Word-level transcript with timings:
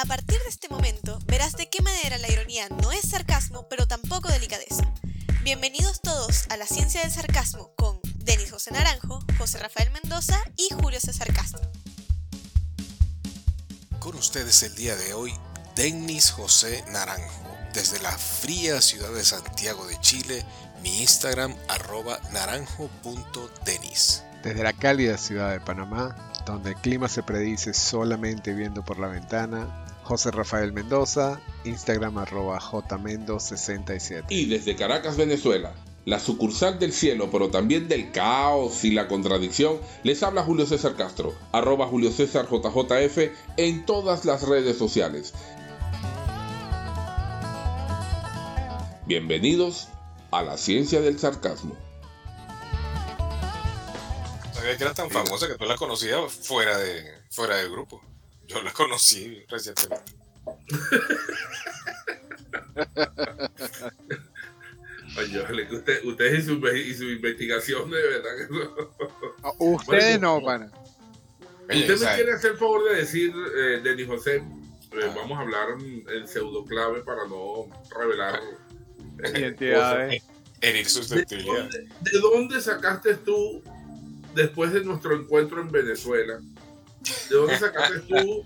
A 0.00 0.06
partir 0.06 0.38
de 0.38 0.48
este 0.48 0.70
momento, 0.70 1.18
verás 1.26 1.52
de 1.58 1.68
qué 1.68 1.82
manera 1.82 2.16
la 2.16 2.32
ironía 2.32 2.66
no 2.70 2.90
es 2.90 3.10
sarcasmo, 3.10 3.68
pero 3.68 3.86
tampoco 3.86 4.28
delicadeza. 4.28 4.90
Bienvenidos 5.42 6.00
todos 6.00 6.46
a 6.48 6.56
la 6.56 6.66
ciencia 6.66 7.02
del 7.02 7.10
sarcasmo 7.10 7.74
con 7.76 8.00
Denis 8.14 8.50
José 8.50 8.70
Naranjo, 8.70 9.18
José 9.36 9.58
Rafael 9.58 9.90
Mendoza 9.90 10.42
y 10.56 10.72
Julio 10.74 10.98
César 11.00 11.30
Castro. 11.34 11.60
Con 13.98 14.14
ustedes 14.16 14.62
el 14.62 14.74
día 14.74 14.96
de 14.96 15.12
hoy, 15.12 15.34
Denis 15.76 16.30
José 16.30 16.82
Naranjo, 16.90 17.54
desde 17.74 18.00
la 18.00 18.16
fría 18.16 18.80
ciudad 18.80 19.12
de 19.12 19.22
Santiago 19.22 19.86
de 19.86 20.00
Chile, 20.00 20.46
mi 20.82 21.02
Instagram 21.02 21.54
arroba 21.68 22.18
naranjo.denis. 22.32 24.24
Desde 24.42 24.62
la 24.62 24.72
cálida 24.72 25.18
ciudad 25.18 25.50
de 25.50 25.60
Panamá, 25.60 26.16
donde 26.46 26.70
el 26.70 26.76
clima 26.76 27.06
se 27.06 27.22
predice 27.22 27.74
solamente 27.74 28.54
viendo 28.54 28.82
por 28.82 28.98
la 28.98 29.08
ventana, 29.08 29.79
José 30.10 30.32
Rafael 30.32 30.72
Mendoza, 30.72 31.40
Instagram 31.62 32.18
arroba 32.18 32.58
jmendo67. 32.58 34.24
Y 34.28 34.46
desde 34.46 34.74
Caracas, 34.74 35.16
Venezuela, 35.16 35.72
la 36.04 36.18
sucursal 36.18 36.80
del 36.80 36.92
cielo, 36.92 37.30
pero 37.30 37.50
también 37.50 37.86
del 37.86 38.10
caos 38.10 38.82
y 38.82 38.90
la 38.90 39.06
contradicción, 39.06 39.78
les 40.02 40.24
habla 40.24 40.42
Julio 40.42 40.66
César 40.66 40.96
Castro, 40.96 41.32
arroba 41.52 41.86
Julio 41.86 42.10
César 42.10 42.48
JJF 42.50 43.18
en 43.56 43.86
todas 43.86 44.24
las 44.24 44.42
redes 44.42 44.76
sociales. 44.76 45.32
Bienvenidos 49.06 49.90
a 50.32 50.42
la 50.42 50.56
ciencia 50.56 51.00
del 51.00 51.20
sarcasmo. 51.20 51.76
Sabía 54.52 54.76
que 54.76 54.82
era 54.82 54.92
tan 54.92 55.08
famosa 55.08 55.46
que 55.46 55.54
tú 55.54 55.66
la 55.66 55.76
conocías 55.76 56.32
fuera, 56.32 56.76
de, 56.78 57.04
fuera 57.30 57.54
del 57.58 57.70
grupo. 57.70 58.09
Yo 58.50 58.60
la 58.62 58.72
conocí 58.72 59.44
recientemente. 59.48 60.12
Oye, 65.16 65.68
usted, 65.70 66.04
usted 66.04 66.34
y, 66.34 66.42
su, 66.42 66.66
y 66.66 66.94
su 66.94 67.04
investigación 67.04 67.90
de 67.90 68.02
verdad 68.02 68.30
que 68.38 68.52
no. 68.52 69.54
Ustedes 69.58 70.20
no, 70.20 70.42
pana. 70.42 70.70
Usted 71.62 72.00
me 72.00 72.14
quiere 72.16 72.32
hacer 72.32 72.52
el 72.52 72.58
favor 72.58 72.90
de 72.90 72.96
decir, 72.96 73.32
eh, 73.56 73.80
Denis 73.84 74.08
José, 74.08 74.36
eh, 74.36 75.12
vamos 75.14 75.38
a 75.38 75.42
hablar 75.42 75.68
en 75.80 76.26
pseudo 76.26 76.64
clave 76.64 77.02
para 77.02 77.28
no 77.28 77.68
revelar 77.96 78.40
identidades. 79.32 80.24
Herir 80.60 80.88
susceptibilidad. 80.88 81.70
¿De, 81.70 81.88
¿De 82.10 82.18
dónde 82.20 82.60
sacaste 82.60 83.14
tú, 83.14 83.62
después 84.34 84.72
de 84.72 84.84
nuestro 84.84 85.14
encuentro 85.14 85.60
en 85.60 85.70
Venezuela, 85.70 86.40
de 87.28 87.36
dónde 87.36 87.58
sacaste 87.58 88.00
tú 88.00 88.44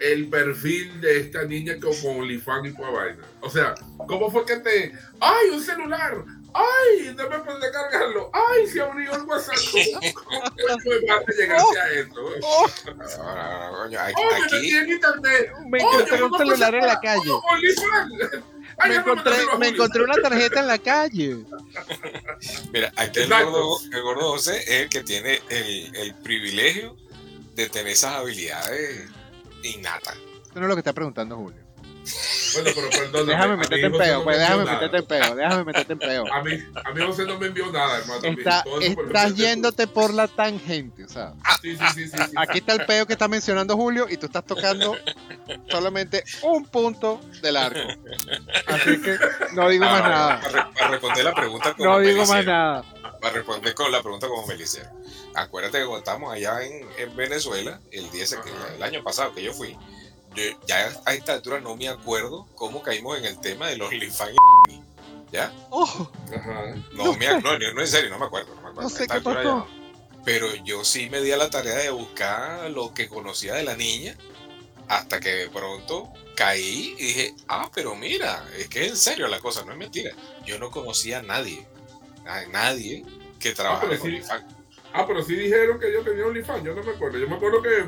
el 0.00 0.28
perfil 0.28 1.00
de 1.00 1.20
esta 1.20 1.44
niña 1.44 1.74
con 1.80 1.92
OnlyFans 2.18 2.68
y 2.68 2.74
toda 2.76 2.90
vaina? 2.90 3.22
O 3.40 3.50
sea, 3.50 3.74
¿cómo 4.08 4.30
fue 4.30 4.44
que 4.44 4.56
te. 4.56 4.92
¡Ay, 5.20 5.50
un 5.50 5.62
celular! 5.62 6.24
¡Ay, 6.56 7.12
no 7.16 7.28
me 7.28 7.38
puedes 7.40 7.72
cargarlo! 7.72 8.30
¡Ay, 8.32 8.66
se 8.68 8.80
abrió 8.80 9.12
el 9.16 9.22
WhatsApp! 9.22 9.56
¿Cómo, 9.72 10.12
cómo 10.14 10.80
fue 10.80 11.34
llegaste 11.36 11.80
a 11.80 11.90
esto? 11.90 12.24
Oh, 12.42 12.66
¡Oh, 13.18 13.88
me 13.88 13.96
Aquí, 13.96 14.22
metí 14.52 14.70
en 14.76 14.90
internet! 14.90 15.52
me 15.68 15.82
¡Oh, 15.82 15.90
encontré 15.92 16.18
yo 16.18 16.26
un 16.26 16.30
no 16.30 16.38
celular 16.38 16.74
en 16.76 16.86
la 16.86 17.00
calle. 17.00 17.30
¡Oh, 17.30 17.42
OnlyFans! 17.50 18.44
Ay, 18.78 18.90
Me 18.90 18.94
no 18.96 19.00
encontré, 19.00 19.36
me 19.58 19.68
encontré 19.68 20.02
una 20.04 20.14
tarjeta 20.16 20.60
en 20.60 20.66
la 20.66 20.78
calle. 20.78 21.44
mira, 22.72 22.92
aquí 22.96 23.20
el 23.20 23.28
gordo, 23.28 23.78
el 23.92 24.02
gordo 24.02 24.30
José 24.32 24.58
es 24.58 24.68
el 24.82 24.88
que 24.88 25.02
tiene 25.02 25.40
el, 25.48 25.94
el 25.96 26.14
privilegio 26.16 26.96
de 27.54 27.68
tener 27.68 27.92
esas 27.92 28.14
habilidades 28.14 29.08
innatas. 29.62 30.16
Eso 30.44 30.60
no 30.60 30.62
es 30.62 30.68
lo 30.68 30.74
que 30.74 30.80
está 30.80 30.92
preguntando 30.92 31.36
Julio. 31.36 31.64
Bueno, 32.54 32.70
pero 32.74 32.90
perdón. 32.90 33.26
Déjame 33.26 33.56
meterte 33.56 33.86
en 33.86 33.92
peo, 33.92 34.24
pues 34.24 34.38
déjame 34.38 34.64
meterte 34.64 34.96
en 34.98 35.06
peo, 35.06 35.34
déjame 35.34 35.64
meterte 35.64 35.92
en 35.94 35.98
peo. 35.98 36.32
A 36.32 36.42
mí, 36.42 36.52
a 36.84 36.90
mí 36.92 37.00
José 37.00 37.24
no 37.24 37.38
me 37.38 37.46
envió 37.46 37.72
nada, 37.72 37.98
hermano. 37.98 38.20
Está, 38.22 38.64
estás 38.80 39.34
yéndote 39.34 39.86
por 39.86 40.12
la 40.12 40.28
tangente, 40.28 41.04
o 41.04 41.08
sea. 41.08 41.32
Sí, 41.62 41.76
sí, 41.76 41.84
sí, 41.94 42.08
sí, 42.08 42.16
sí. 42.16 42.32
Aquí 42.36 42.58
está 42.58 42.74
el 42.74 42.84
peo 42.86 43.06
que 43.06 43.14
está 43.14 43.26
mencionando 43.26 43.76
Julio 43.76 44.06
y 44.08 44.16
tú 44.18 44.26
estás 44.26 44.44
tocando 44.44 44.96
solamente 45.70 46.24
un 46.42 46.66
punto 46.66 47.20
del 47.42 47.56
arco. 47.56 47.80
Así 48.66 49.00
que 49.00 49.16
no 49.54 49.68
digo 49.68 49.84
más 49.84 50.02
Ahora, 50.02 50.08
nada. 50.08 50.40
Para, 50.40 50.70
para 50.72 50.88
responder 50.88 51.24
la 51.24 51.34
pregunta 51.34 51.74
No 51.78 51.98
digo 52.00 52.26
más 52.26 52.44
nada. 52.44 52.84
Para 53.24 53.36
responder 53.36 53.74
con 53.74 53.90
la 53.90 54.02
pregunta 54.02 54.28
como 54.28 54.46
Meliciano. 54.46 54.90
Acuérdate 55.34 55.78
que 55.78 55.84
cuando 55.84 56.00
estábamos 56.00 56.30
allá 56.34 56.62
en, 56.62 56.86
en 56.98 57.16
Venezuela, 57.16 57.80
el, 57.90 58.10
día 58.10 58.24
ese 58.24 58.36
que- 58.42 58.50
Ajá. 58.50 58.74
el 58.74 58.82
año 58.82 59.02
pasado 59.02 59.32
que 59.34 59.42
yo 59.42 59.54
fui, 59.54 59.78
yo 60.34 60.42
ya 60.66 60.92
a 61.06 61.14
esta 61.14 61.32
altura 61.32 61.58
no 61.58 61.74
me 61.74 61.88
acuerdo 61.88 62.46
cómo 62.54 62.82
caímos 62.82 63.16
en 63.16 63.24
el 63.24 63.40
tema 63.40 63.68
de 63.68 63.78
los 63.78 63.88
OnlyFans. 63.88 64.36
¿Ya? 65.32 65.50
Oh, 65.70 66.10
Ajá. 66.36 66.74
No, 66.92 67.14
me, 67.14 67.26
no, 67.40 67.58
no, 67.58 67.80
en 67.80 67.88
serio, 67.88 68.10
no 68.10 68.18
me 68.18 68.26
acuerdo. 68.26 68.54
No, 68.56 68.60
me 68.60 68.68
acuerdo. 68.68 68.82
No 68.82 68.94
sé 68.94 69.06
qué 69.06 69.20
pasó. 69.22 69.42
no. 69.42 69.66
Pero 70.26 70.54
yo 70.56 70.84
sí 70.84 71.08
me 71.08 71.22
di 71.22 71.32
a 71.32 71.38
la 71.38 71.48
tarea 71.48 71.76
de 71.76 71.88
buscar 71.88 72.70
lo 72.70 72.92
que 72.92 73.08
conocía 73.08 73.54
de 73.54 73.62
la 73.62 73.74
niña 73.74 74.18
hasta 74.88 75.18
que 75.18 75.30
de 75.30 75.48
pronto 75.48 76.12
caí 76.36 76.94
y 76.98 77.02
dije, 77.04 77.34
ah, 77.48 77.70
pero 77.74 77.94
mira, 77.96 78.46
es 78.58 78.68
que 78.68 78.84
es 78.84 78.90
en 78.90 78.96
serio 78.98 79.28
la 79.28 79.40
cosa, 79.40 79.64
no 79.64 79.72
es 79.72 79.78
mentira. 79.78 80.14
Yo 80.44 80.58
no 80.58 80.70
conocía 80.70 81.20
a 81.20 81.22
nadie, 81.22 81.66
a 82.26 82.46
nadie 82.46 83.04
que 83.38 83.52
trabajara 83.52 83.90
pero 83.90 83.94
en 83.94 84.00
sí. 84.00 84.08
OnlyFans. 84.08 84.54
Ah, 84.92 85.04
pero 85.06 85.22
sí 85.22 85.34
dijeron 85.34 85.78
que 85.80 85.92
yo 85.92 86.02
tenía 86.02 86.26
OnlyFans, 86.26 86.64
yo 86.64 86.74
no 86.74 86.82
me 86.82 86.92
acuerdo. 86.92 87.18
Yo 87.18 87.28
me 87.28 87.36
acuerdo 87.36 87.62
que, 87.62 87.84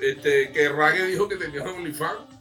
este, 0.00 0.50
que 0.52 0.68
Rague 0.68 1.06
dijo 1.06 1.28
que 1.28 1.36
tenía 1.36 1.62
OnlyFans. 1.62 2.34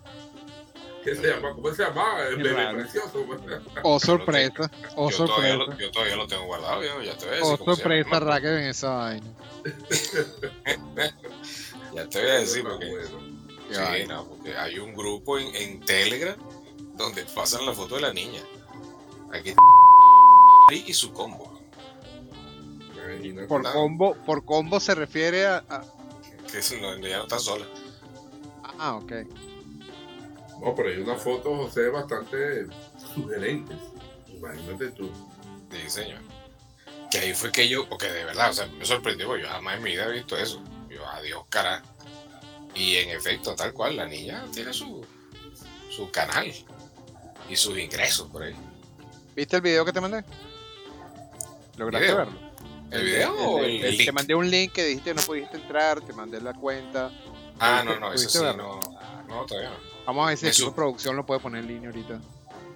¿Qué 1.04 1.16
se 1.16 1.28
llama? 1.28 1.54
¿Cómo 1.54 1.74
se 1.74 1.84
llama? 1.84 2.20
El 2.30 2.38
bebé 2.38 2.74
precioso. 2.74 3.26
oh 3.84 4.00
sorpresa, 4.00 4.72
oh 4.96 5.12
yo, 5.12 5.26
todavía 5.26 5.54
sorpresa. 5.54 5.72
lo, 5.72 5.78
yo 5.78 5.92
todavía 5.92 6.16
lo 6.16 6.28
tengo 6.28 6.46
guardado, 6.46 6.80
viejo, 6.80 7.02
ya 7.02 7.18
te 7.18 7.26
voy 7.26 7.34
a 7.34 7.38
decir. 7.38 7.54
Oh 7.54 7.58
cómo 7.58 7.76
se 7.76 7.82
sorpresa. 7.82 8.20
Raquel 8.22 8.58
en 8.58 8.64
esa 8.66 8.90
vaina. 8.90 9.28
Ya 11.94 12.10
te 12.10 12.22
voy 12.22 12.30
a 12.32 12.34
decir 12.40 12.64
porque, 12.64 12.92
sí, 13.70 14.08
no, 14.08 14.28
porque 14.28 14.58
hay 14.58 14.80
un 14.80 14.96
grupo 14.96 15.38
en, 15.38 15.54
en 15.56 15.80
Telegram 15.82 16.36
donde 16.96 17.24
pasan 17.36 17.68
la 17.68 17.74
foto 17.74 17.96
de 17.96 18.02
la 18.02 18.12
niña. 18.12 18.42
Aquí 19.32 19.54
y 20.76 20.94
su 20.94 21.12
combo. 21.14 21.60
Imagínate. 23.06 23.48
Por 23.48 23.62
Nada. 23.64 23.76
combo, 23.76 24.16
por 24.26 24.46
combo 24.46 24.80
se 24.80 24.96
refiere 24.96 25.46
a, 25.46 25.64
a- 25.70 25.84
Que 26.52 26.60
es- 26.60 26.82
no, 26.82 26.96
ya 26.98 27.18
no 27.18 27.24
está 27.24 27.40
sola. 27.40 27.66
Ah, 28.80 28.96
ok. 28.96 29.12
No, 30.62 30.74
pero 30.76 30.90
hay 30.90 30.98
una 30.98 31.16
foto, 31.16 31.56
José, 31.58 31.90
bastante 31.90 32.68
sugerente. 33.14 33.76
Imagínate 34.30 34.92
tú. 34.92 35.10
de 35.70 35.82
diseño. 35.84 36.18
Que 37.10 37.18
ahí 37.20 37.34
fue 37.34 37.52
que 37.52 37.68
yo, 37.68 37.90
porque 37.90 38.08
de 38.08 38.24
verdad, 38.26 38.52
o 38.52 38.54
sea, 38.54 38.68
me 38.68 38.86
sorprendió, 38.86 39.26
porque 39.28 39.44
yo 39.44 39.50
jamás 39.50 39.78
en 39.78 39.84
mi 39.84 39.92
vida 39.92 40.06
he 40.08 40.12
visto 40.12 40.38
eso. 40.38 40.62
Yo, 40.90 41.04
adiós, 41.08 41.44
cara. 41.50 41.82
Y 42.76 42.96
en 42.98 43.10
efecto, 43.10 43.56
tal 43.56 43.74
cual, 43.74 43.96
la 43.98 44.06
niña 44.08 44.46
tiene 44.54 44.72
su, 44.74 45.04
su 45.90 46.10
canal 46.12 46.52
y 47.50 47.56
sus 47.56 47.78
ingresos 47.78 48.30
por 48.30 48.44
ahí. 48.44 48.56
¿Viste 49.36 49.56
el 49.56 49.62
video 49.64 49.84
que 49.84 49.94
te 49.94 50.00
mandé? 50.02 50.24
¿Lograste 51.78 52.06
¿Video? 52.08 52.18
verlo? 52.18 52.40
¿El 52.92 53.04
video 53.06 53.34
o 53.34 53.60
el, 53.60 53.66
el- 53.66 53.86
el 53.86 53.98
Te 53.98 54.04
link? 54.04 54.14
mandé 54.14 54.36
un 54.36 54.50
link 54.52 54.72
que 54.74 54.86
dijiste 54.86 55.10
que 55.12 55.16
no 55.16 55.22
pudiste 55.24 55.58
entrar, 55.58 56.02
te 56.02 56.14
mandé 56.14 56.40
la 56.42 56.54
cuenta. 56.54 57.12
Ah, 57.60 57.82
no, 57.86 58.00
no, 58.00 58.08
eso 58.14 58.24
¿Pudiste 58.24 58.38
sí, 58.40 58.44
verlo? 58.44 58.80
no, 59.28 59.36
no, 59.36 59.46
todavía 59.46 59.70
no. 59.70 59.76
Vamos 60.06 60.26
a 60.26 60.30
ver 60.30 60.38
si 60.38 60.48
el 60.48 60.54
su- 60.54 60.74
producción 60.74 61.16
lo 61.16 61.26
puede 61.26 61.40
poner 61.40 61.62
en 61.62 61.68
línea 61.68 61.90
ahorita. 61.90 62.20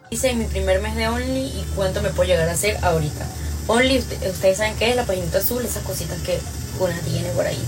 Hice 0.09 0.33
mi 0.33 0.45
primer 0.45 0.81
mes 0.81 0.95
de 0.95 1.07
Only 1.07 1.41
y 1.47 1.65
cuánto 1.75 2.01
me 2.01 2.09
puedo 2.09 2.27
llegar 2.29 2.47
a 2.49 2.53
hacer 2.53 2.77
ahorita. 2.83 3.27
Only, 3.67 3.99
usted- 3.99 4.31
ustedes 4.31 4.57
saben 4.57 4.75
qué 4.77 4.89
es 4.89 4.95
la 4.95 5.05
paginita 5.05 5.39
azul, 5.39 5.63
esas 5.63 5.83
cositas 5.83 6.19
que 6.21 6.39
una 6.79 6.97
tiene 7.01 7.29
por 7.31 7.45
ahí. 7.45 7.61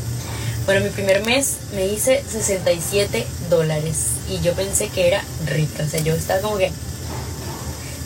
Bueno, 0.65 0.81
mi 0.85 0.89
primer 0.91 1.25
mes 1.25 1.57
me 1.73 1.85
hice 1.87 2.23
67 2.23 3.27
dólares 3.49 4.11
y 4.29 4.39
yo 4.39 4.53
pensé 4.53 4.87
que 4.89 5.07
era 5.07 5.23
rica. 5.47 5.83
O 5.83 5.87
sea, 5.87 5.99
yo 6.01 6.13
estaba 6.13 6.41
como 6.41 6.57
que, 6.57 6.71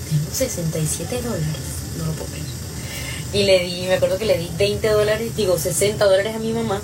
tengo 0.10 0.32
67 0.32 1.22
dólares, 1.22 1.46
no 1.98 2.06
lo 2.06 2.12
puedo 2.14 2.32
creer. 2.32 2.53
Y 3.34 3.44
le 3.44 3.60
di, 3.60 3.88
me 3.88 3.96
acuerdo 3.96 4.18
que 4.18 4.26
le 4.26 4.38
di 4.38 4.50
20 4.58 4.88
dólares, 4.90 5.36
digo 5.36 5.58
60 5.58 6.06
dólares 6.06 6.36
a 6.36 6.40
mi 6.40 6.54
mamá. 6.54 6.82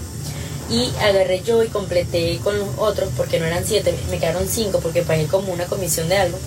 Y 0.70 0.92
agarré 1.02 1.42
yo 1.44 1.64
y 1.64 1.68
completé 1.68 2.40
con 2.44 2.58
los 2.58 2.68
otros, 2.78 3.10
porque 3.16 3.40
no 3.40 3.46
eran 3.46 3.66
7, 3.66 3.94
me 4.10 4.20
quedaron 4.20 4.48
5 4.48 4.80
porque 4.82 5.02
pagué 5.02 5.26
como 5.26 5.52
una 5.54 5.66
comisión 5.66 6.10
de 6.10 6.18
algo. 6.18 6.38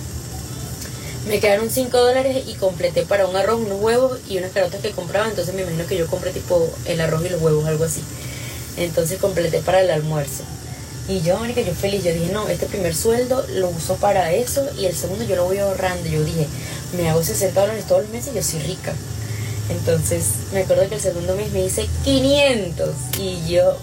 Me 1.28 1.38
quedaron 1.38 1.70
5 1.70 1.96
dólares 1.96 2.44
y 2.49 2.54
completé 2.54 3.02
para 3.02 3.26
un 3.26 3.37
arroz, 3.37 3.60
unos 3.60 3.81
huevos 3.81 4.19
y 4.28 4.38
unas 4.38 4.50
carotas 4.50 4.81
que 4.81 4.90
compraba. 4.90 5.28
Entonces 5.28 5.54
me 5.54 5.62
imagino 5.62 5.87
que 5.87 5.96
yo 5.96 6.06
compré 6.08 6.32
tipo 6.32 6.69
el 6.84 7.00
arroz 7.00 7.25
y 7.25 7.28
los 7.28 7.40
huevos, 7.40 7.66
algo 7.66 7.84
así. 7.84 8.00
Entonces 8.76 9.19
completé 9.20 9.60
para 9.60 9.82
el 9.82 9.90
almuerzo. 9.90 10.43
Y 11.08 11.20
yo, 11.20 11.37
Mónica, 11.37 11.60
yo 11.60 11.75
feliz, 11.75 12.05
yo 12.05 12.12
dije, 12.12 12.32
no, 12.32 12.48
este 12.48 12.66
primer 12.66 12.94
sueldo 12.94 13.44
lo 13.55 13.69
uso 13.69 13.96
para 13.96 14.32
eso 14.32 14.64
y 14.78 14.87
el 14.87 14.94
segundo 14.94 15.25
yo 15.25 15.37
lo 15.37 15.44
voy 15.44 15.58
ahorrando. 15.58 16.08
Yo 16.08 16.22
dije, 16.25 16.46
me 16.96 17.08
hago 17.08 17.22
60 17.22 17.60
dólares 17.60 17.87
todos 17.87 18.02
los 18.02 18.10
meses 18.10 18.32
y 18.32 18.37
yo 18.37 18.43
soy 18.43 18.60
rica. 18.60 18.93
Entonces 19.69 20.25
me 20.53 20.61
acuerdo 20.61 20.88
que 20.88 20.97
el 20.97 21.00
segundo 21.00 21.35
mes 21.37 21.50
me 21.53 21.64
hice 21.64 21.88
500 22.05 22.91
y 23.19 23.49
yo, 23.49 23.76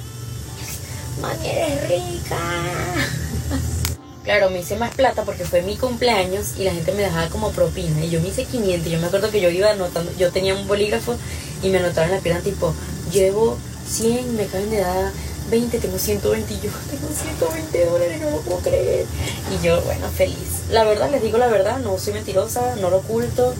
mami, 1.21 1.47
eres 1.47 1.89
rica. 1.89 2.39
Claro, 4.23 4.51
me 4.51 4.59
hice 4.59 4.75
más 4.75 4.93
plata 4.93 5.23
porque 5.23 5.43
fue 5.43 5.63
mi 5.63 5.75
cumpleaños 5.75 6.49
y 6.59 6.63
la 6.63 6.71
gente 6.71 6.91
me 6.91 7.01
dejaba 7.01 7.29
como 7.29 7.49
propina. 7.49 8.05
Y 8.05 8.11
yo 8.11 8.21
me 8.21 8.27
hice 8.27 8.45
500. 8.45 8.91
Yo 8.91 8.99
me 8.99 9.07
acuerdo 9.07 9.31
que 9.31 9.41
yo 9.41 9.49
iba 9.49 9.71
anotando, 9.71 10.11
yo 10.19 10.31
tenía 10.31 10.53
un 10.53 10.67
bolígrafo 10.67 11.15
y 11.63 11.69
me 11.69 11.79
anotaban 11.79 12.11
en 12.11 12.17
la 12.17 12.21
pierna 12.21 12.41
tipo, 12.41 12.75
llevo 13.11 13.57
100, 13.87 14.35
me 14.35 14.43
acaban 14.43 14.69
de 14.69 14.81
dar 14.81 15.11
20, 15.49 15.79
tengo 15.79 15.97
120 15.97 16.53
y 16.53 16.57
yo 16.57 16.69
tengo 16.91 17.07
120 17.11 17.85
dólares, 17.85 18.21
no 18.21 18.29
lo 18.29 18.41
puedo 18.41 18.59
creer. 18.59 19.05
Y 19.51 19.65
yo, 19.65 19.81
bueno, 19.81 20.07
feliz. 20.09 20.61
La 20.69 20.83
verdad, 20.83 21.09
les 21.09 21.23
digo 21.23 21.37
la 21.37 21.47
verdad, 21.47 21.79
no 21.79 21.97
soy 21.97 22.13
mentirosa, 22.13 22.75
no 22.75 22.89
lo 22.89 22.97
oculto. 22.97 23.55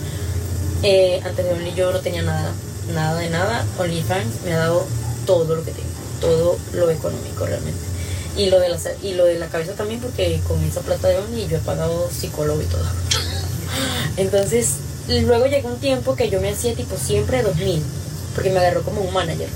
Antes 0.81 1.45
de 1.45 1.51
Only 1.51 1.73
yo 1.73 1.91
no 1.91 1.99
tenía 1.99 2.21
nada, 2.21 2.51
nada 2.93 3.19
de 3.19 3.29
nada. 3.29 3.65
OnlyFans 3.77 4.43
me 4.45 4.53
ha 4.53 4.59
dado 4.59 4.85
todo 5.25 5.55
lo 5.55 5.63
que 5.63 5.71
tengo, 5.71 5.89
todo 6.21 6.57
lo 6.73 6.89
económico 6.89 7.45
realmente. 7.45 7.79
Y 8.37 8.49
lo 8.49 8.59
de 8.59 8.69
la, 8.69 8.77
y 9.03 9.13
lo 9.13 9.25
de 9.25 9.37
la 9.37 9.47
cabeza 9.47 9.73
también 9.73 9.99
porque 9.99 10.39
con 10.47 10.63
esa 10.63 10.81
plata 10.81 11.09
de 11.09 11.17
Only 11.17 11.47
yo 11.47 11.57
he 11.57 11.61
pagado 11.61 12.09
psicólogo 12.09 12.61
y 12.61 12.65
todo. 12.65 12.85
Entonces, 14.17 14.75
luego 15.07 15.47
llegó 15.47 15.69
un 15.69 15.79
tiempo 15.79 16.15
que 16.15 16.29
yo 16.29 16.39
me 16.39 16.49
hacía 16.49 16.73
tipo 16.73 16.95
siempre 16.97 17.43
2000, 17.43 17.83
porque 18.35 18.49
me 18.49 18.59
agarró 18.59 18.83
como 18.83 19.01
un 19.01 19.13
manager. 19.13 19.49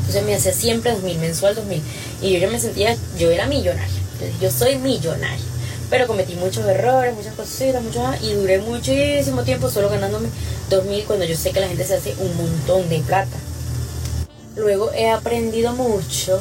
Entonces 0.00 0.24
me 0.24 0.34
hacía 0.34 0.52
siempre 0.52 0.92
2000, 0.92 1.18
mensual 1.18 1.54
2000. 1.54 1.80
Y 2.20 2.32
yo 2.32 2.38
ya 2.38 2.50
me 2.50 2.60
sentía, 2.60 2.96
yo 3.18 3.30
era 3.30 3.46
millonaria. 3.46 4.02
Yo 4.40 4.50
soy 4.50 4.76
millonaria. 4.76 5.51
Pero 5.92 6.06
cometí 6.06 6.36
muchos 6.36 6.66
errores, 6.66 7.14
muchas 7.14 7.34
cositas, 7.34 7.82
muchas 7.82 8.22
y 8.22 8.32
duré 8.32 8.56
muchísimo 8.60 9.42
tiempo 9.42 9.68
solo 9.68 9.90
ganándome 9.90 10.30
2000 10.70 11.04
cuando 11.04 11.26
yo 11.26 11.36
sé 11.36 11.50
que 11.50 11.60
la 11.60 11.68
gente 11.68 11.84
se 11.84 11.96
hace 11.96 12.14
un 12.18 12.34
montón 12.34 12.88
de 12.88 13.00
plata. 13.00 13.36
Luego 14.56 14.90
he 14.94 15.10
aprendido 15.10 15.74
mucho 15.74 16.40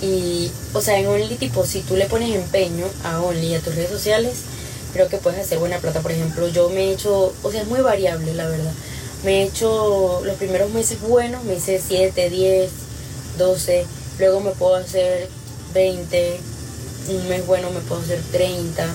y, 0.00 0.52
o 0.72 0.80
sea, 0.80 1.00
en 1.00 1.08
Only, 1.08 1.34
tipo, 1.34 1.66
si 1.66 1.80
tú 1.80 1.96
le 1.96 2.06
pones 2.06 2.32
empeño 2.32 2.86
a 3.02 3.22
Only 3.22 3.48
y 3.48 3.54
a 3.56 3.60
tus 3.60 3.74
redes 3.74 3.90
sociales, 3.90 4.34
creo 4.92 5.08
que 5.08 5.16
puedes 5.16 5.40
hacer 5.40 5.58
buena 5.58 5.78
plata. 5.78 5.98
Por 5.98 6.12
ejemplo, 6.12 6.46
yo 6.46 6.68
me 6.68 6.84
he 6.84 6.92
hecho, 6.92 7.34
o 7.42 7.50
sea, 7.50 7.62
es 7.62 7.66
muy 7.66 7.80
variable, 7.80 8.34
la 8.34 8.46
verdad. 8.46 8.72
Me 9.24 9.42
he 9.42 9.46
hecho 9.46 10.22
los 10.24 10.36
primeros 10.36 10.70
meses 10.70 11.00
buenos, 11.00 11.42
me 11.42 11.56
hice 11.56 11.82
7, 11.84 12.30
10, 12.30 12.70
12, 13.36 13.84
luego 14.20 14.38
me 14.38 14.52
puedo 14.52 14.76
hacer 14.76 15.28
20, 15.72 16.38
un 17.08 17.28
mes 17.28 17.46
bueno 17.46 17.70
me 17.70 17.80
puedo 17.80 18.00
hacer 18.00 18.20
30, 18.32 18.86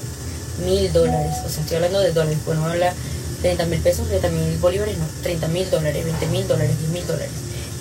mil 0.66 0.92
dólares, 0.92 1.38
o 1.46 1.50
sea, 1.50 1.62
estoy 1.62 1.78
hablando 1.78 2.00
de 2.00 2.12
dólares, 2.12 2.40
bueno, 2.46 2.66
habla 2.66 2.94
30 3.42 3.66
mil 3.66 3.80
pesos, 3.80 4.08
30 4.08 4.30
mil 4.30 4.58
bolívares, 4.58 4.98
no, 4.98 5.06
30 5.24 5.48
mil 5.48 5.70
dólares, 5.70 6.04
20 6.04 6.26
mil 6.28 6.48
dólares, 6.48 6.78
10 6.80 6.92
mil 6.92 7.08
dólares. 7.08 7.32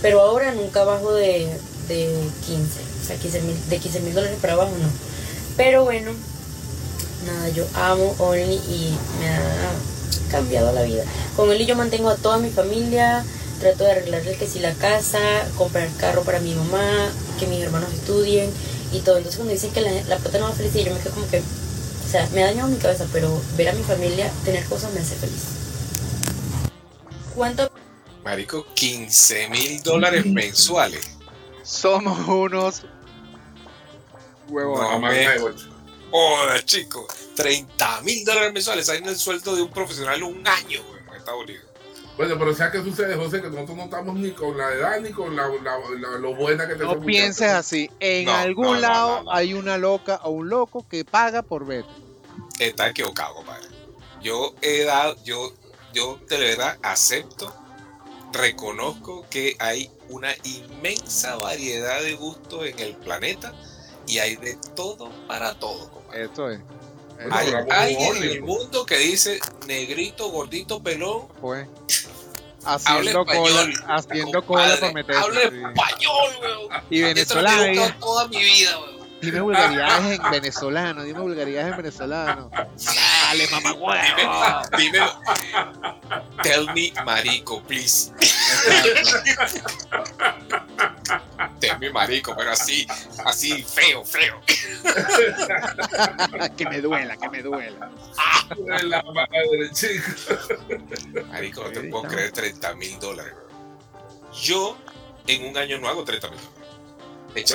Pero 0.03 0.21
ahora 0.21 0.55
nunca 0.55 0.85
bajo 0.85 1.13
de, 1.13 1.49
de 1.89 2.15
15, 2.47 2.81
o 3.03 3.07
sea, 3.07 3.17
15 3.17 3.41
mil, 3.43 3.57
de 3.69 3.79
15 3.79 4.01
mil 4.01 4.15
dólares 4.15 4.39
para 4.41 4.53
abajo 4.53 4.73
no. 4.81 4.89
Pero 5.57 5.85
bueno, 5.85 6.13
nada, 7.27 7.49
yo 7.49 7.67
amo 7.75 8.15
Only 8.19 8.55
y 8.55 8.97
me 9.21 9.29
ha 9.29 10.31
cambiado 10.31 10.73
la 10.73 10.83
vida. 10.83 11.03
Con 11.35 11.51
Only 11.51 11.67
yo 11.67 11.75
mantengo 11.75 12.11
a 12.11 12.17
toda 12.17 12.39
mi 12.39 12.51
familia, 12.51 13.25
trato 13.61 13.83
de 13.83 13.91
arreglarle 13.91 14.37
que 14.37 14.47
si 14.47 14.61
la 14.61 14.73
casa, 14.75 15.19
comprar 15.57 15.89
carro 15.97 16.23
para 16.23 16.39
mi 16.39 16.55
mamá, 16.55 17.11
que 17.41 17.49
mis 17.49 17.61
hermanos 17.61 17.93
estudien 17.93 18.51
y 18.93 19.01
todo. 19.01 19.17
Entonces 19.17 19.37
cuando 19.37 19.53
dicen 19.55 19.73
que 19.73 19.81
la, 19.81 19.91
la 20.05 20.17
plata 20.19 20.39
no 20.39 20.45
va 20.47 20.53
feliz, 20.53 20.73
yo 20.73 20.95
me 20.95 21.01
quedo 21.01 21.13
como 21.15 21.29
que, 21.29 21.39
o 21.39 22.11
sea, 22.11 22.29
me 22.33 22.43
ha 22.43 22.47
dañado 22.47 22.69
mi 22.69 22.77
cabeza, 22.77 23.07
pero 23.13 23.41
ver 23.57 23.69
a 23.69 23.73
mi 23.73 23.83
familia 23.83 24.31
tener 24.45 24.65
cosas 24.65 24.93
me 24.93 25.01
hace 25.01 25.17
feliz. 25.17 25.43
¿Cuánto? 27.35 27.71
Marico, 28.25 28.67
15 28.75 29.49
mil 29.49 29.83
dólares 29.83 30.27
mensuales. 30.27 31.09
Somos 31.63 32.27
unos 32.27 32.83
huevones. 34.49 34.83
No, 34.83 35.01
No, 35.01 35.01
me-. 35.01 35.29
Joder, 36.11 36.65
chico. 36.65 37.07
30 37.37 38.01
mil 38.03 38.25
dólares 38.25 38.53
mensuales. 38.53 38.89
Ahí 38.89 38.99
en 38.99 39.09
el 39.09 39.17
sueldo 39.17 39.55
de 39.55 39.63
un 39.63 39.71
profesional 39.71 40.23
un 40.23 40.47
año, 40.47 40.83
güey, 40.83 41.01
en 41.09 41.15
Estados 41.17 41.45
Unidos. 41.45 41.65
Bueno, 42.19 42.37
pero 42.39 42.53
¿sabes 42.55 42.73
qué 42.73 42.83
sucede, 42.91 43.15
José? 43.15 43.41
Que 43.41 43.49
nosotros 43.49 43.77
no 43.77 43.85
estamos 43.85 44.17
ni 44.17 44.33
con 44.33 44.59
la 44.59 44.71
edad 44.73 45.01
ni 45.01 45.11
con 45.13 45.35
la, 45.37 45.47
la- 45.49 45.79
la- 45.99 46.19
lo 46.19 46.35
buena 46.35 46.67
que 46.69 46.75
te 46.75 46.83
No 46.85 47.01
pienses 47.01 47.49
así. 47.53 47.89
En 48.01 48.27
No, 48.27 48.35
algún 48.35 48.67
no, 48.67 48.75
lado 48.81 49.19
no, 49.19 49.23
no. 49.25 49.33
hay 49.33 49.55
una 49.55 49.79
loca 49.79 50.21
o 50.25 50.31
un 50.31 50.49
loco 50.51 50.85
que 50.89 51.05
paga 51.05 51.43
por 51.43 51.65
ver. 51.65 51.85
Está 52.59 52.89
equivocado, 52.89 53.35
compadre. 53.37 53.69
Yo 54.21 54.53
he 54.63 54.83
dado, 54.83 55.17
yo, 55.25 55.53
yo 55.95 56.19
de 56.29 56.39
verdad 56.39 56.77
acepto, 56.83 57.55
reconozco 58.33 59.25
que 59.31 59.57
hay 59.61 59.91
una 60.09 60.35
inmensa 60.43 61.37
variedad 61.37 62.03
de 62.03 62.15
gustos 62.15 62.67
en 62.67 62.79
el 62.81 62.97
planeta 62.97 63.53
y 64.09 64.19
hay 64.19 64.37
de 64.37 64.59
todo 64.75 65.11
para 65.29 65.55
todo, 65.59 65.89
compadre. 65.91 66.25
Esto 66.25 66.51
es. 66.51 66.61
Hay 67.31 67.53
alguien 67.53 68.17
en 68.17 68.23
el 68.23 68.43
mundo 68.43 68.87
que 68.87 68.97
dice 68.97 69.41
negrito, 69.67 70.31
gordito, 70.31 70.81
pelón, 70.83 71.27
Pues. 71.41 71.67
Haciendo 72.65 73.25
cola, 73.25 73.67
haciendo 73.89 74.45
cola 74.45 74.77
por 74.79 74.93
meterse. 74.93 75.21
habla 75.21 75.41
sí. 75.41 75.47
español, 75.47 76.31
weón. 76.41 76.83
Y 76.91 77.01
lo 77.01 77.09
he 77.09 77.93
toda 78.01 78.29
mi 78.29 78.43
vida, 78.43 78.79
weón. 78.79 78.99
Dime 79.21 79.41
vulgaridades 79.41 80.21
en 80.21 80.31
venezolano. 80.31 81.03
Dime 81.03 81.21
vulgaridades 81.21 81.73
en 81.73 81.77
venezolano. 81.77 82.51
Dale, 82.51 83.49
mamá 83.51 83.73
huevo. 83.73 84.63
Dime, 84.77 85.01
tell 86.43 86.67
me 86.73 86.93
marico, 87.05 87.61
please. 87.63 88.13
Tell 91.61 91.79
me 91.81 91.91
marico, 91.91 92.35
pero 92.37 92.53
así, 92.53 92.87
así 93.25 93.63
feo, 93.65 94.05
feo. 94.05 94.41
que 96.57 96.65
me 96.67 96.81
duela, 96.81 97.17
que 97.17 97.29
me 97.29 97.43
duela. 97.43 97.91
De 98.57 98.83
la 98.85 99.03
madre, 99.03 99.71
chico. 99.73 100.11
Marico, 101.29 101.65
no 101.65 101.71
te 101.73 101.81
puedo 101.85 102.05
creer 102.05 102.33
30 102.33 102.75
mil 102.77 102.99
dólares. 103.01 103.35
weón. 103.35 103.49
Yo 104.41 104.77
en 105.27 105.47
un 105.47 105.57
año 105.57 105.79
no 105.79 105.89
hago 105.89 106.05
30 106.05 106.31
mil 106.31 106.39
dólares. 106.39 106.55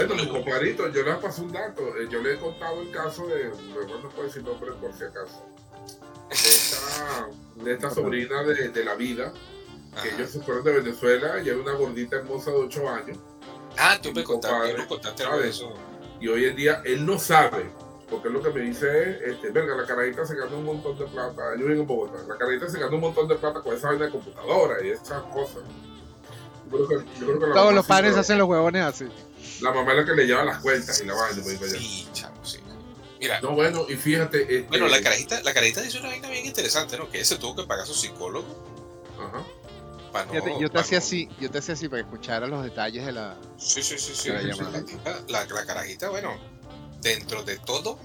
Bueno, 0.07 0.15
mi 0.15 0.27
compadrito, 0.29 0.89
yo 0.91 1.03
les 1.03 1.15
paso 1.17 1.41
un 1.41 1.51
dato. 1.51 1.81
Eh, 1.97 2.07
Yo 2.09 2.21
le 2.21 2.35
he 2.35 2.39
contado 2.39 2.81
el 2.81 2.91
caso 2.91 3.27
de, 3.27 3.45
mejor 3.67 4.01
no 4.03 4.09
puedo 4.09 4.27
decir 4.27 4.43
nombre 4.43 4.71
por 4.73 4.93
si 4.93 5.03
acaso, 5.03 5.45
de 6.29 6.35
esta, 6.35 7.27
de 7.55 7.73
esta 7.73 7.89
sobrina 7.89 8.43
de, 8.43 8.69
de 8.69 8.85
la 8.85 8.95
vida, 8.95 9.33
que 10.01 10.09
Ajá. 10.09 10.15
ellos 10.15 10.29
se 10.31 10.39
fueron 10.41 10.63
de 10.63 10.73
Venezuela 10.73 11.41
y 11.43 11.49
era 11.49 11.57
una 11.57 11.73
gordita 11.73 12.17
hermosa 12.17 12.51
de 12.51 12.57
8 12.57 12.89
años. 12.89 13.17
Ah, 13.77 13.97
tú 14.01 14.11
me 14.13 14.23
contaste, 14.23 14.57
compadre, 14.57 14.87
contaste 14.87 15.23
algo 15.23 15.39
de 15.39 15.49
eso. 15.49 15.73
Y 16.19 16.27
hoy 16.27 16.45
en 16.45 16.55
día 16.55 16.81
él 16.85 17.05
no 17.05 17.19
sabe, 17.19 17.69
porque 18.09 18.29
lo 18.29 18.41
que 18.41 18.49
me 18.51 18.61
dice 18.61 18.87
es, 19.01 19.33
este, 19.33 19.49
verga, 19.49 19.75
la 19.75 19.85
carajita 19.85 20.25
se 20.25 20.35
ganó 20.35 20.57
un 20.57 20.65
montón 20.65 20.97
de 20.97 21.05
plata, 21.05 21.41
yo 21.59 21.65
vivo 21.65 21.81
en 21.81 21.87
Bogotá, 21.87 22.19
la 22.27 22.37
carajita 22.37 22.69
se 22.69 22.79
ganó 22.79 22.95
un 22.95 23.01
montón 23.01 23.27
de 23.27 23.35
plata 23.35 23.61
con 23.61 23.75
esa 23.75 23.87
vaina 23.87 24.05
de 24.05 24.11
computadora 24.11 24.83
y 24.83 24.89
esas 24.91 25.23
cosas. 25.23 25.63
Yo 26.71 26.87
creo 26.87 26.87
que, 26.87 26.95
yo 27.19 27.25
creo 27.27 27.39
que 27.39 27.47
la 27.47 27.53
Todos 27.53 27.73
los 27.73 27.85
padres 27.85 28.15
hacen 28.15 28.37
los 28.37 28.47
huevones 28.47 28.83
así. 28.83 29.07
La 29.61 29.71
mamá 29.71 29.91
es 29.91 29.97
la 29.99 30.05
que 30.05 30.13
le 30.13 30.25
lleva 30.25 30.43
las 30.43 30.59
cuentas 30.59 31.01
y 31.01 31.05
la 31.05 31.13
vaina. 31.13 31.41
pues. 31.43 31.71
Sí, 31.71 32.07
chamo, 32.13 32.43
sí. 32.43 32.59
Mira, 33.19 33.39
No, 33.41 33.51
bueno, 33.51 33.85
y 33.87 33.95
fíjate. 33.95 34.41
Este, 34.41 34.67
bueno, 34.69 34.87
la 34.87 35.01
carajita, 35.01 35.41
la 35.43 35.53
carajita 35.53 35.81
dice 35.81 35.99
una 35.99 36.09
vaina 36.09 36.29
bien 36.29 36.45
interesante, 36.45 36.97
¿no? 36.97 37.09
Que 37.09 37.21
ese 37.21 37.37
tuvo 37.37 37.55
que 37.55 37.63
pagar 37.63 37.85
su 37.85 37.93
psicólogo 37.93 38.45
Ajá. 39.19 39.43
Para 40.13 40.25
no. 40.27 40.31
Fíjate, 40.31 40.51
yo 40.53 40.67
te 40.67 40.69
para 40.69 40.81
hacía 40.81 40.99
no- 40.99 41.03
así, 41.05 41.29
yo 41.41 41.51
te 41.51 41.57
hacía 41.57 41.73
así 41.73 41.89
para 41.89 42.03
que 42.03 42.07
escucharas 42.09 42.49
los 42.49 42.63
detalles 42.63 43.05
de 43.05 43.11
la. 43.11 43.35
Sí, 43.57 43.83
sí, 43.83 43.97
sí, 43.97 44.13
sí. 44.15 44.29
La 44.29 44.55
carajita, 44.55 45.19
la- 45.27 45.45
la 45.45 45.65
carajita, 45.65 46.09
bueno, 46.09 46.33
dentro 47.01 47.43
de 47.43 47.57
todo, 47.57 47.99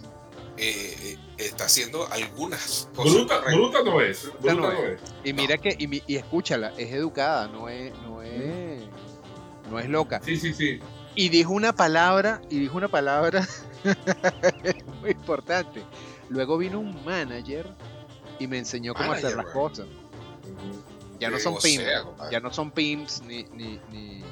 eh, 0.57 0.97
eh, 1.01 1.19
está 1.39 1.67
haciendo 1.67 2.11
algunas 2.11 2.89
cosas. 2.97 3.13
Bruta, 3.15 3.83
no 3.85 4.01
es. 4.01 4.25
Bruta 4.41 4.55
no 4.55 4.61
no 4.63 4.73
es. 4.73 5.01
Y 5.23 5.33
mira 5.33 5.57
que, 5.59 5.77
y, 5.79 6.17
escúchala, 6.17 6.73
es 6.77 6.93
educada, 6.93 7.47
no 7.47 7.69
es, 7.69 7.93
no 8.03 8.23
es, 8.23 8.83
no 9.71 9.79
es 9.79 9.89
loca. 9.89 10.21
Sí, 10.25 10.37
sí, 10.37 10.53
sí. 10.53 10.81
Y 11.15 11.29
dijo 11.29 11.53
una 11.53 11.73
palabra, 11.75 12.41
y 12.51 12.59
dijo 12.59 12.77
una 12.77 12.89
palabra 12.89 13.47
muy 15.01 15.11
importante. 15.11 15.83
Luego 16.29 16.59
vino 16.59 16.79
un 16.81 17.05
manager 17.05 17.67
y 18.39 18.47
me 18.47 18.59
enseñó 18.59 18.95
cómo 18.95 19.13
hacer 19.13 19.35
las 19.37 19.47
cosas. 19.47 19.87
Ya 21.21 21.31
no 21.31 21.39
son 21.39 21.57
pimps, 21.59 21.85
ya 22.31 22.41
no 22.41 22.53
son 22.53 22.71
pimps 22.71 23.23
ni, 23.23 23.45
ni, 23.55 23.81
ni, 23.91 24.23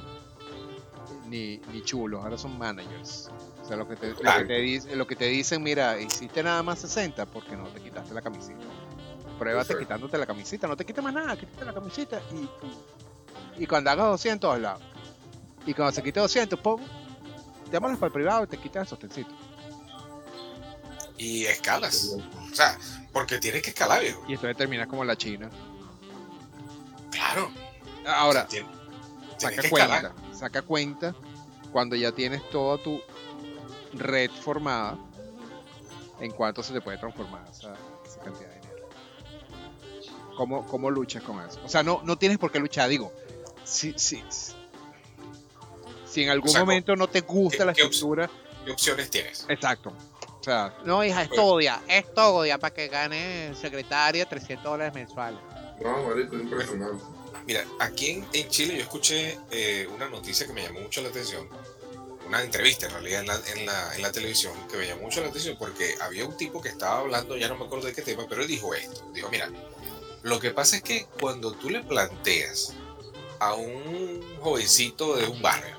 ni, 1.27 1.61
ni 1.73 1.83
chulos, 1.83 2.23
ahora 2.23 2.39
son 2.39 2.57
managers. 2.57 3.31
O 3.63 3.65
sea, 3.67 3.77
lo 3.77 3.89
que 3.89 3.97
te, 3.97 4.11
lo 4.11 4.17
que 4.17 4.45
te 4.45 4.61
dice, 4.61 4.97
lo 4.97 5.07
que 5.07 5.17
te 5.17 5.25
dicen, 5.27 5.63
mira, 5.63 6.01
hiciste 6.01 6.43
nada 6.43 6.63
más 6.63 6.79
60 6.81 7.27
porque 7.27 7.57
no 7.57 7.67
te 7.69 7.81
quitaste 7.81 8.15
la 8.15 8.23
camiseta. 8.23 8.61
Pruébate 9.39 9.77
quitándote 9.77 10.17
la 10.17 10.27
camiseta, 10.27 10.67
no 10.69 10.77
te 10.77 10.85
quites 10.87 11.03
más 11.03 11.13
nada, 11.13 11.37
quítate 11.37 11.65
la 11.65 11.75
camiseta 11.75 12.23
y, 12.33 13.63
y 13.63 13.67
cuando 13.67 13.91
hagas 13.91 14.07
200 14.07 14.55
al 14.55 14.63
lado. 14.63 14.81
Y 15.67 15.75
cuando 15.75 15.93
se 15.93 16.03
quite 16.03 16.21
200, 16.21 16.59
pum, 16.61 16.81
llámalos 17.73 17.99
para 17.99 18.07
el 18.07 18.13
privado 18.13 18.45
y 18.45 18.47
te 18.47 18.57
quitas 18.57 18.83
el 18.83 18.89
sostencito. 18.89 19.31
Y 21.19 21.45
escalas. 21.47 22.17
O 22.17 22.55
sea, 22.55 22.79
porque 23.13 23.39
tienes 23.39 23.63
que 23.63 23.71
escalar, 23.71 24.01
viejo. 24.01 24.23
Y 24.29 24.35
entonces 24.35 24.57
terminas 24.57 24.87
como 24.87 25.05
la 25.05 25.17
China. 25.17 25.51
Claro. 27.43 27.51
Ahora, 28.07 28.47
O 28.47 28.51
sea, 28.51 28.61
tien- 28.61 28.67
tienes 29.39 29.57
saca 29.57 29.63
que 29.63 29.71
cuenta, 29.71 29.97
escalar. 29.97 30.15
saca 30.35 30.63
cuenta 30.63 31.15
cuando 31.73 31.97
ya 31.97 32.13
tienes 32.13 32.49
toda 32.51 32.79
tu 32.83 33.01
red 33.95 34.31
formada 34.31 34.97
¿En 36.21 36.31
cuánto 36.33 36.63
se 36.63 36.73
te 36.73 36.81
puede 36.81 36.97
transformar 36.97 37.43
esa, 37.51 37.75
esa 38.07 38.21
cantidad 38.21 38.49
de 38.49 38.55
dinero? 38.61 38.89
¿Cómo, 40.37 40.67
¿Cómo 40.67 40.91
luchas 40.91 41.23
con 41.23 41.39
eso? 41.45 41.61
O 41.63 41.69
sea, 41.69 41.83
no, 41.83 42.01
no 42.05 42.17
tienes 42.17 42.39
por 42.39 42.51
qué 42.51 42.59
luchar, 42.59 42.89
digo. 42.89 43.13
Si, 43.65 43.93
si, 43.99 44.25
si 46.07 46.23
en 46.23 46.31
algún 46.31 46.49
O 46.49 46.53
sea, 46.53 46.61
momento 46.61 46.97
no 46.97 47.07
te 47.07 47.21
gusta 47.21 47.59
¿qué- 47.59 47.65
la 47.67 47.73
estructura, 47.73 48.31
¿Qué 48.65 48.71
opciones 48.73 49.11
tienes? 49.11 49.45
exacto. 49.49 49.93
O 50.41 50.43
sea, 50.43 50.75
No, 50.85 51.05
hija, 51.05 51.17
Pues- 51.27 51.39
estudia, 51.39 51.83
estudia 51.87 52.57
para 52.59 52.73
que 52.73 52.89
gane 52.89 53.55
secretaria 53.55 54.27
300 54.27 54.65
dólares 54.73 54.95
mensuales. 54.95 55.41
No, 55.83 56.03
marico, 56.09 56.37
impresionante. 56.37 57.05
Mira, 57.47 57.65
aquí 57.79 58.11
en, 58.11 58.27
en 58.33 58.49
Chile 58.49 58.77
yo 58.77 58.83
escuché 58.83 59.39
eh, 59.51 59.87
una 59.95 60.09
noticia 60.09 60.47
que 60.47 60.53
me 60.53 60.63
llamó 60.63 60.81
mucho 60.81 61.01
la 61.03 61.09
atención. 61.09 61.49
Una 62.27 62.43
entrevista 62.43 62.87
en 62.87 62.93
realidad 62.93 63.21
en 63.21 63.27
la, 63.29 63.41
en, 63.55 63.67
la, 63.67 63.95
en 63.95 64.03
la 64.03 64.11
televisión 64.11 64.53
que 64.69 64.77
me 64.77 64.87
llamó 64.87 65.03
mucho 65.03 65.21
la 65.21 65.29
atención 65.29 65.57
porque 65.57 65.95
había 66.01 66.27
un 66.27 66.37
tipo 66.37 66.61
que 66.61 66.71
estaba 66.71 66.99
hablando, 66.99 67.37
ya 67.37 67.47
no 67.47 67.57
me 67.57 67.67
acuerdo 67.67 67.87
de 67.87 67.93
qué 67.93 68.03
tema, 68.03 68.27
pero 68.29 68.43
él 68.43 68.49
dijo 68.49 68.75
esto. 68.75 69.09
Dijo, 69.15 69.29
mira, 69.31 69.49
lo 70.23 70.41
que 70.41 70.51
pasa 70.51 70.77
es 70.77 70.83
que 70.83 71.07
cuando 71.21 71.53
tú 71.53 71.71
le 71.71 71.85
planteas 71.85 72.73
a 73.39 73.55
un 73.55 74.21
jovencito 74.41 75.15
de 75.15 75.27
un 75.27 75.41
barrio 75.41 75.77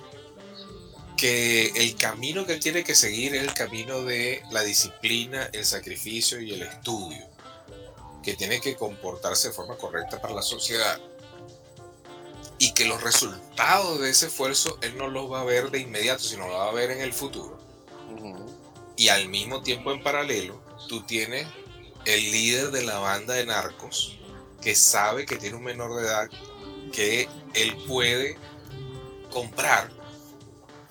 que 1.17 1.69
el 1.75 1.97
camino 1.97 2.45
que 2.45 2.53
él 2.53 2.59
tiene 2.61 2.83
que 2.83 2.95
seguir 2.95 3.35
es 3.35 3.41
el 3.41 3.53
camino 3.53 4.03
de 4.03 4.43
la 4.51 4.61
disciplina, 4.61 5.49
el 5.51 5.65
sacrificio 5.65 6.39
y 6.39 6.53
el 6.53 6.61
estudio, 6.61 7.27
que 8.23 8.35
tiene 8.35 8.61
que 8.61 8.75
comportarse 8.75 9.49
de 9.49 9.53
forma 9.53 9.75
correcta 9.75 10.21
para 10.21 10.35
la 10.35 10.43
sociedad 10.43 11.01
y 12.59 12.73
que 12.73 12.85
los 12.85 13.01
resultados 13.01 13.99
de 13.99 14.09
ese 14.09 14.27
esfuerzo 14.27 14.77
él 14.81 14.97
no 14.97 15.07
los 15.07 15.31
va 15.31 15.41
a 15.41 15.45
ver 15.45 15.69
de 15.69 15.79
inmediato, 15.79 16.23
sino 16.23 16.47
los 16.47 16.57
va 16.57 16.69
a 16.69 16.73
ver 16.73 16.91
en 16.91 17.01
el 17.01 17.13
futuro. 17.13 17.59
Y 18.95 19.09
al 19.09 19.29
mismo 19.29 19.61
tiempo 19.61 19.91
en 19.91 20.01
paralelo, 20.01 20.59
tú 20.87 21.03
tienes 21.03 21.47
el 22.05 22.31
líder 22.31 22.71
de 22.71 22.83
la 22.83 22.97
banda 22.99 23.35
de 23.35 23.45
narcos 23.45 24.17
que 24.61 24.75
sabe 24.75 25.25
que 25.25 25.35
tiene 25.35 25.57
un 25.57 25.63
menor 25.63 25.95
de 25.95 26.07
edad 26.07 26.29
que 26.91 27.29
él 27.53 27.75
puede 27.87 28.37
comprar, 29.31 29.91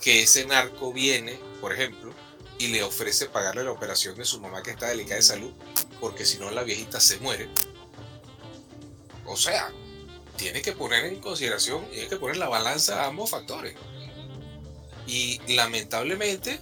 que 0.00 0.22
ese 0.22 0.46
narco 0.46 0.92
viene, 0.92 1.40
por 1.60 1.72
ejemplo, 1.72 2.12
y 2.58 2.68
le 2.68 2.82
ofrece 2.82 3.26
pagarle 3.26 3.64
la 3.64 3.72
operación 3.72 4.14
de 4.16 4.24
su 4.24 4.40
mamá 4.40 4.62
que 4.62 4.70
está 4.70 4.88
delicada 4.88 5.16
de 5.16 5.22
salud, 5.22 5.52
porque 6.00 6.24
si 6.24 6.38
no 6.38 6.50
la 6.50 6.62
viejita 6.62 7.00
se 7.00 7.18
muere. 7.18 7.48
O 9.24 9.36
sea, 9.36 9.72
tiene 10.36 10.62
que 10.62 10.72
poner 10.72 11.06
en 11.06 11.20
consideración, 11.20 11.84
tiene 11.90 12.08
que 12.08 12.16
poner 12.16 12.36
la 12.36 12.48
balanza 12.48 13.02
a 13.02 13.06
ambos 13.06 13.30
factores. 13.30 13.74
Y 15.06 15.40
lamentablemente, 15.54 16.60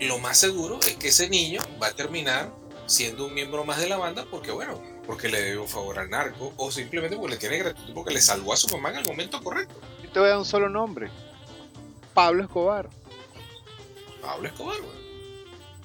lo 0.00 0.18
más 0.18 0.38
seguro 0.38 0.80
es 0.80 0.96
que 0.96 1.08
ese 1.08 1.28
niño 1.28 1.60
va 1.82 1.88
a 1.88 1.92
terminar 1.92 2.52
siendo 2.86 3.26
un 3.26 3.34
miembro 3.34 3.64
más 3.64 3.78
de 3.80 3.88
la 3.88 3.96
banda 3.96 4.26
porque, 4.30 4.50
bueno, 4.50 4.80
porque 5.06 5.28
le 5.28 5.40
debe 5.40 5.58
un 5.58 5.68
favor 5.68 5.98
al 5.98 6.10
narco 6.10 6.52
o 6.56 6.70
simplemente 6.70 7.16
porque 7.16 7.32
le 7.34 7.38
tiene 7.38 7.58
gratitud 7.58 7.94
porque 7.94 8.12
le 8.12 8.20
salvó 8.20 8.52
a 8.52 8.56
su 8.56 8.68
mamá 8.68 8.90
en 8.90 8.98
el 8.98 9.04
momento 9.06 9.42
correcto. 9.42 9.74
y 10.02 10.08
te 10.08 10.18
voy 10.18 10.26
a 10.26 10.30
dar 10.30 10.38
un 10.38 10.44
solo 10.44 10.68
nombre. 10.68 11.10
Pablo 12.14 12.42
Escobar. 12.42 12.88
Pablo 14.20 14.48
Escobar, 14.48 14.80
güey. 14.80 15.02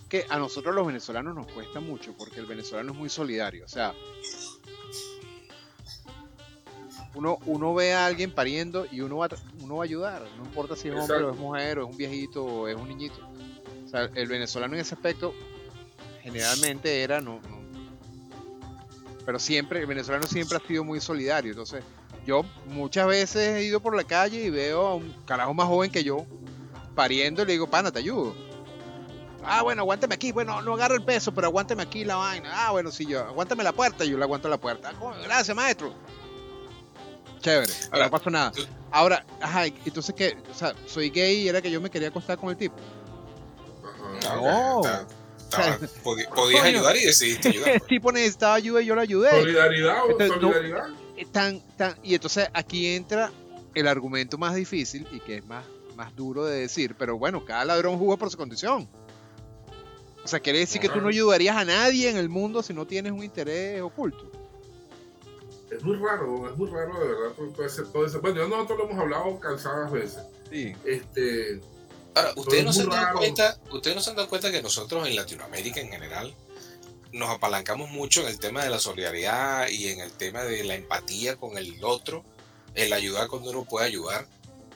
que 0.10 0.26
a 0.30 0.38
nosotros 0.38 0.76
los 0.76 0.86
venezolanos 0.86 1.36
nos 1.36 1.48
cuesta 1.48 1.80
mucho 1.80 2.14
porque 2.18 2.40
el 2.40 2.46
venezolano 2.46 2.92
es 2.92 2.98
muy 2.98 3.10
solidario. 3.10 3.66
O 3.66 3.70
sea, 3.70 3.94
uno, 7.16 7.40
uno 7.46 7.74
ve 7.74 7.94
a 7.94 8.06
alguien 8.06 8.32
pariendo 8.32 8.86
y 8.92 9.02
uno 9.02 9.18
va, 9.18 9.30
uno 9.62 9.76
va 9.78 9.84
a 9.84 9.86
ayudar. 9.86 10.24
No 10.38 10.46
importa 10.46 10.76
si 10.76 10.88
es 10.90 10.96
hombre 10.96 11.18
o 11.24 11.32
es 11.32 11.38
mujer 11.38 11.80
o 11.80 11.84
es 11.86 11.90
un 11.92 11.98
viejito 11.98 12.44
o 12.46 12.68
es 12.68 12.76
un 12.76 12.88
niñito. 12.88 13.18
O 13.86 13.90
sea, 13.90 14.10
el 14.14 14.28
venezolano 14.28 14.74
en 14.76 14.82
ese 14.82 14.96
aspecto 14.96 15.34
generalmente 16.22 17.02
era 17.04 17.22
no, 17.22 17.40
no- 17.50 17.58
pero 19.26 19.40
siempre 19.40 19.80
el 19.82 19.86
venezolano 19.88 20.24
siempre 20.26 20.58
ha 20.58 20.66
sido 20.68 20.84
muy 20.84 21.02
solidario. 21.02 21.52
Entonces, 21.52 21.84
yo 22.26 22.44
muchas 22.68 23.08
veces 23.08 23.58
he 23.58 23.64
ido 23.64 23.80
por 23.82 23.96
la 23.96 24.04
calle 24.06 24.42
y 24.44 24.50
veo 24.50 24.88
a 24.88 24.96
un 24.96 25.14
carajo 25.26 25.54
más 25.54 25.68
joven 25.68 25.92
que 25.92 26.04
yo 26.04 26.26
pariendo 26.96 27.44
y 27.44 27.46
le 27.46 27.52
digo, 27.54 27.68
pana, 27.70 27.92
te 27.92 28.00
ayudo. 28.00 28.34
Ah, 29.44 29.62
bueno, 29.64 29.82
aguántame 29.84 30.16
aquí. 30.16 30.32
Bueno, 30.32 30.62
no 30.62 30.74
agarro 30.74 30.96
el 30.96 31.04
peso, 31.04 31.34
pero 31.34 31.48
aguántame 31.48 31.84
aquí 31.84 32.04
la 32.04 32.16
vaina. 32.16 32.50
Ah, 32.68 32.72
bueno, 32.72 32.92
sí, 32.92 33.06
yo. 33.06 33.22
Aguántame 33.24 33.64
la 33.64 33.72
puerta. 33.72 34.04
Yo 34.04 34.18
le 34.18 34.24
aguanto 34.24 34.50
la 34.50 34.58
puerta. 34.58 34.92
Ah, 35.02 35.16
gracias, 35.24 35.56
maestro. 35.56 35.94
Chévere. 37.52 37.74
Ahora, 37.92 38.06
no 38.06 38.12
pasó 38.12 38.30
nada. 38.30 38.52
Ahora, 38.92 39.26
ajá, 39.42 39.66
entonces 39.66 40.14
que, 40.16 40.38
o 40.50 40.54
sea, 40.54 40.74
soy 40.86 41.10
gay 41.10 41.42
y 41.42 41.48
era 41.50 41.62
que 41.62 41.70
yo 41.72 41.80
me 41.82 41.90
quería 41.90 42.08
acostar 42.10 42.38
con 42.38 42.50
el 42.50 42.58
tipo. 42.58 42.76
Ajá. 43.84 44.36
No. 44.36 44.82
estaba- 44.82 45.80
podi- 46.04 46.28
podías 46.34 46.64
ayudar 46.64 46.96
y 46.98 47.06
decidiste 47.06 47.50
ayudar. 47.50 47.70
El 47.70 47.82
tipo 47.82 48.12
necesitaba 48.12 48.56
ayuda 48.56 48.82
y 48.82 48.86
yo 48.86 48.96
lo 48.96 49.02
ayudé. 49.02 49.30
Solidaridad, 49.32 50.04
o 50.06 50.12
Entonces, 50.12 50.42
no- 50.42 50.52
solidaridad. 50.54 50.88
Eh, 51.18 51.26
Tan, 51.32 51.60
tan, 51.76 51.96
y 52.04 52.14
entonces 52.14 52.48
aquí 52.54 52.88
entra 52.96 53.32
el 53.74 53.88
argumento 53.88 54.38
más 54.38 54.54
difícil 54.56 55.08
y 55.12 55.20
que 55.20 55.38
es 55.38 55.46
más, 55.46 55.66
más 55.96 56.16
duro 56.16 56.46
de 56.46 56.60
decir, 56.60 56.96
pero 56.98 57.18
bueno, 57.18 57.44
cada 57.44 57.66
ladrón 57.66 57.98
juega 57.98 58.18
por 58.18 58.30
su 58.30 58.38
condición. 58.38 58.88
O 60.24 60.28
sea, 60.28 60.40
quiere 60.42 60.60
decir 60.60 60.80
que 60.82 60.90
tú 60.90 61.00
no 61.02 61.08
ayudarías 61.08 61.56
a 61.56 61.64
nadie 61.66 62.10
en 62.10 62.18
el 62.18 62.28
mundo 62.30 62.62
si 62.62 62.74
no 62.74 62.86
tienes 62.86 63.14
un 63.14 63.24
interés 63.24 63.82
oculto. 63.82 64.30
Es 65.72 65.84
muy 65.84 65.98
raro, 65.98 66.50
es 66.50 66.58
muy 66.58 66.70
raro 66.70 67.00
de 67.00 67.08
verdad 67.08 67.32
todo 67.36 67.66
ese, 67.66 67.84
todo 67.84 68.06
ese- 68.06 68.18
Bueno, 68.20 68.42
ya 68.42 68.48
nosotros 68.48 68.78
lo 68.78 68.86
hemos 68.86 69.00
hablado 69.00 69.40
cansadas 69.40 69.92
veces. 69.92 70.20
Sí. 70.50 70.74
Este, 70.86 71.60
Ahora, 72.16 72.34
ustedes 72.36 72.64
no, 72.66 72.74
se 72.74 72.82
han 72.84 72.90
dado 72.90 73.18
cuenta, 73.20 73.60
ustedes 73.72 73.96
no 73.96 74.02
se 74.02 74.10
han 74.10 74.16
dado 74.16 74.30
cuenta 74.30 74.52
que 74.52 74.62
nosotros 74.62 75.08
en 75.08 75.16
Latinoamérica 75.16 75.80
en 75.82 75.90
general 75.90 76.34
nos 77.12 77.30
apalancamos 77.30 77.90
mucho 77.92 78.22
en 78.22 78.28
el 78.28 78.40
tema 78.40 78.64
de 78.64 78.70
la 78.70 78.80
solidaridad 78.80 79.68
y 79.70 79.88
en 79.90 80.00
el 80.00 80.12
tema 80.12 80.44
de 80.44 80.64
la 80.64 80.76
empatía 80.76 81.36
con 81.36 81.58
el 81.58 81.84
otro, 81.84 82.24
el 82.74 82.92
ayudar 82.94 83.28
cuando 83.28 83.50
uno 83.52 83.66
puede 83.66 83.86
ayudar. 83.88 84.26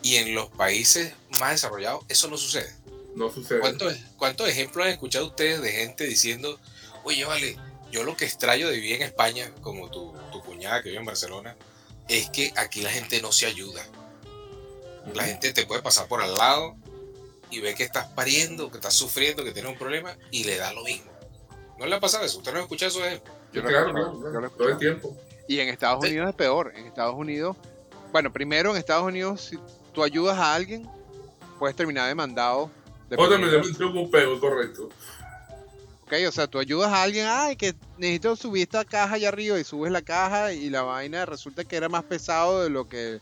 Y 0.04 0.16
en 0.16 0.34
los 0.36 0.50
países 0.50 1.14
más 1.40 1.52
desarrollados 1.52 2.04
eso 2.10 2.28
no 2.28 2.38
sucede. 2.38 2.74
no 3.16 3.30
sucede. 3.32 3.60
¿Cuántos, 3.60 3.96
cuántos 4.18 4.48
ejemplos 4.50 4.86
han 4.86 4.92
escuchado 4.94 5.28
ustedes 5.28 5.62
de 5.62 5.72
gente 5.72 6.06
diciendo, 6.06 6.60
oye, 7.04 7.26
vale, 7.26 7.58
yo 7.92 8.04
lo 8.04 8.16
que 8.16 8.26
extraño 8.26 8.68
de 8.68 8.76
vivir 8.76 8.96
en 8.96 9.02
España, 9.04 9.52
como 9.62 9.90
tu, 9.92 10.14
tu 10.32 10.42
cuñada 10.42 10.82
que 10.82 10.90
vive 10.90 11.00
en 11.00 11.06
Barcelona, 11.06 11.56
es 12.08 12.30
que 12.30 12.54
aquí 12.58 12.82
la 12.82 12.90
gente 12.90 13.22
no 13.22 13.32
se 13.32 13.46
ayuda. 13.46 13.84
La 15.14 15.24
gente 15.24 15.54
te 15.54 15.66
puede 15.66 15.82
pasar 15.82 16.08
por 16.08 16.22
al 16.22 16.34
lado 16.36 16.76
y 17.50 17.60
ve 17.60 17.76
que 17.76 17.84
estás 17.84 18.08
pariendo, 18.08 18.70
que 18.72 18.78
estás 18.78 18.94
sufriendo, 18.94 19.44
que 19.44 19.52
tienes 19.52 19.72
un 19.72 19.78
problema 19.78 20.16
y 20.32 20.44
le 20.44 20.58
da 20.58 20.74
lo 20.74 20.84
mismo. 20.84 21.12
¿No 21.80 21.86
le 21.86 21.96
ha 21.96 22.00
pasado 22.00 22.24
eso? 22.24 22.38
¿Usted 22.38 22.54
no 22.54 22.60
ha 22.60 22.62
escuchado 22.62 22.90
eso 22.92 23.00
de 23.02 23.14
él? 23.14 23.22
Yo 23.52 23.62
lo 23.62 23.70
he 23.70 23.72
claro, 23.72 23.88
yo 23.90 24.20
lo 24.20 24.28
he 24.30 24.32
claro, 24.32 24.50
todo 24.52 24.70
el 24.70 24.78
tiempo. 24.78 25.18
Y 25.48 25.60
en 25.60 25.70
Estados 25.70 26.04
Sí. 26.04 26.10
Unidos 26.12 26.30
es 26.30 26.36
peor. 26.36 26.72
En 26.76 26.86
Estados 26.86 27.16
Unidos, 27.16 27.58
bueno, 28.12 28.32
primero 28.32 28.72
en 28.72 28.78
Estados 28.78 29.04
Unidos, 29.04 29.42
si 29.42 29.60
tú 29.94 30.04
ayudas 30.04 30.38
a 30.38 30.54
alguien, 30.54 30.88
puedes 31.60 31.76
terminar 31.76 32.08
demandado. 32.08 32.70
de 33.10 33.18
vida. 33.18 33.62
metí 33.62 33.84
un 33.84 34.12
peo, 34.12 34.40
correcto. 34.40 34.90
Ok, 36.12 36.27
o 36.27 36.32
sea, 36.32 36.48
tú 36.48 36.60
ayudas 36.60 36.91
a 36.91 37.03
alguien, 37.03 37.25
ay, 37.30 37.56
que 37.56 37.74
necesito 37.98 38.36
subir 38.36 38.63
esta 38.63 38.84
caja 38.84 39.15
allá 39.15 39.30
arriba 39.30 39.58
y 39.58 39.63
subes 39.63 39.91
la 39.94 40.01
caja 40.01 40.51
y 40.51 40.70
la 40.70 40.82
vaina 40.82 41.25
resulta 41.25 41.63
que 41.63 41.77
era 41.77 41.88
más 41.88 42.03
pesado 42.03 42.63
de 42.63 42.70
lo 42.70 42.88
que 42.89 43.22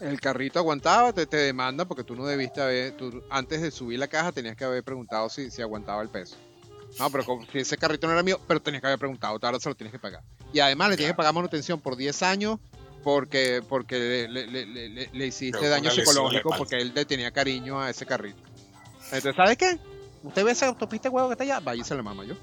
el 0.00 0.20
carrito 0.20 0.60
aguantaba, 0.60 1.12
te, 1.12 1.26
te 1.26 1.36
demanda 1.36 1.84
porque 1.84 2.04
tú 2.04 2.14
no 2.14 2.24
debiste 2.26 2.60
haber, 2.60 2.92
tú 2.96 3.24
antes 3.30 3.60
de 3.60 3.72
subir 3.72 3.98
la 3.98 4.06
caja 4.06 4.30
tenías 4.30 4.54
que 4.54 4.64
haber 4.64 4.84
preguntado 4.84 5.28
si, 5.28 5.50
si 5.50 5.62
aguantaba 5.62 6.00
el 6.00 6.10
peso. 6.10 6.36
No, 7.00 7.10
pero 7.10 7.24
como 7.24 7.44
si 7.50 7.58
ese 7.58 7.76
carrito 7.76 8.06
no 8.06 8.12
era 8.12 8.22
mío, 8.22 8.40
pero 8.46 8.62
tenías 8.62 8.82
que 8.82 8.86
haber 8.86 9.00
preguntado, 9.00 9.36
ahora 9.42 9.58
se 9.58 9.68
lo 9.68 9.74
tienes 9.74 9.90
que 9.92 9.98
pagar. 9.98 10.22
Y 10.52 10.60
además 10.60 10.90
le 10.90 10.96
tienes 10.96 11.12
que 11.14 11.16
pagar 11.16 11.34
manutención 11.34 11.80
por 11.80 11.96
10 11.96 12.22
años 12.22 12.60
porque 13.02 13.62
porque 13.68 13.98
le, 13.98 14.28
le- 14.28 14.66
le- 14.66 15.10
le- 15.12 15.26
hiciste 15.26 15.58
Pero 15.58 15.70
daño 15.70 15.90
psicológico 15.90 16.50
porque 16.58 16.76
él 16.76 16.92
le 16.94 17.04
tenía 17.04 17.32
cariño 17.32 17.80
a 17.80 17.90
ese 17.90 18.06
carrito. 18.06 18.40
Entonces, 19.10 19.34
¿sabes 19.36 19.56
qué? 19.56 19.76
Usted 20.22 20.44
ve 20.44 20.50
esa 20.52 20.66
autopista 20.66 21.08
huevo 21.10 21.28
que 21.28 21.32
está 21.34 21.44
allá, 21.44 21.60
vaya 21.60 21.80
y 21.80 21.84
se 21.84 21.94
la 21.94 22.02
mama 22.02 22.24
yo. 22.24 22.34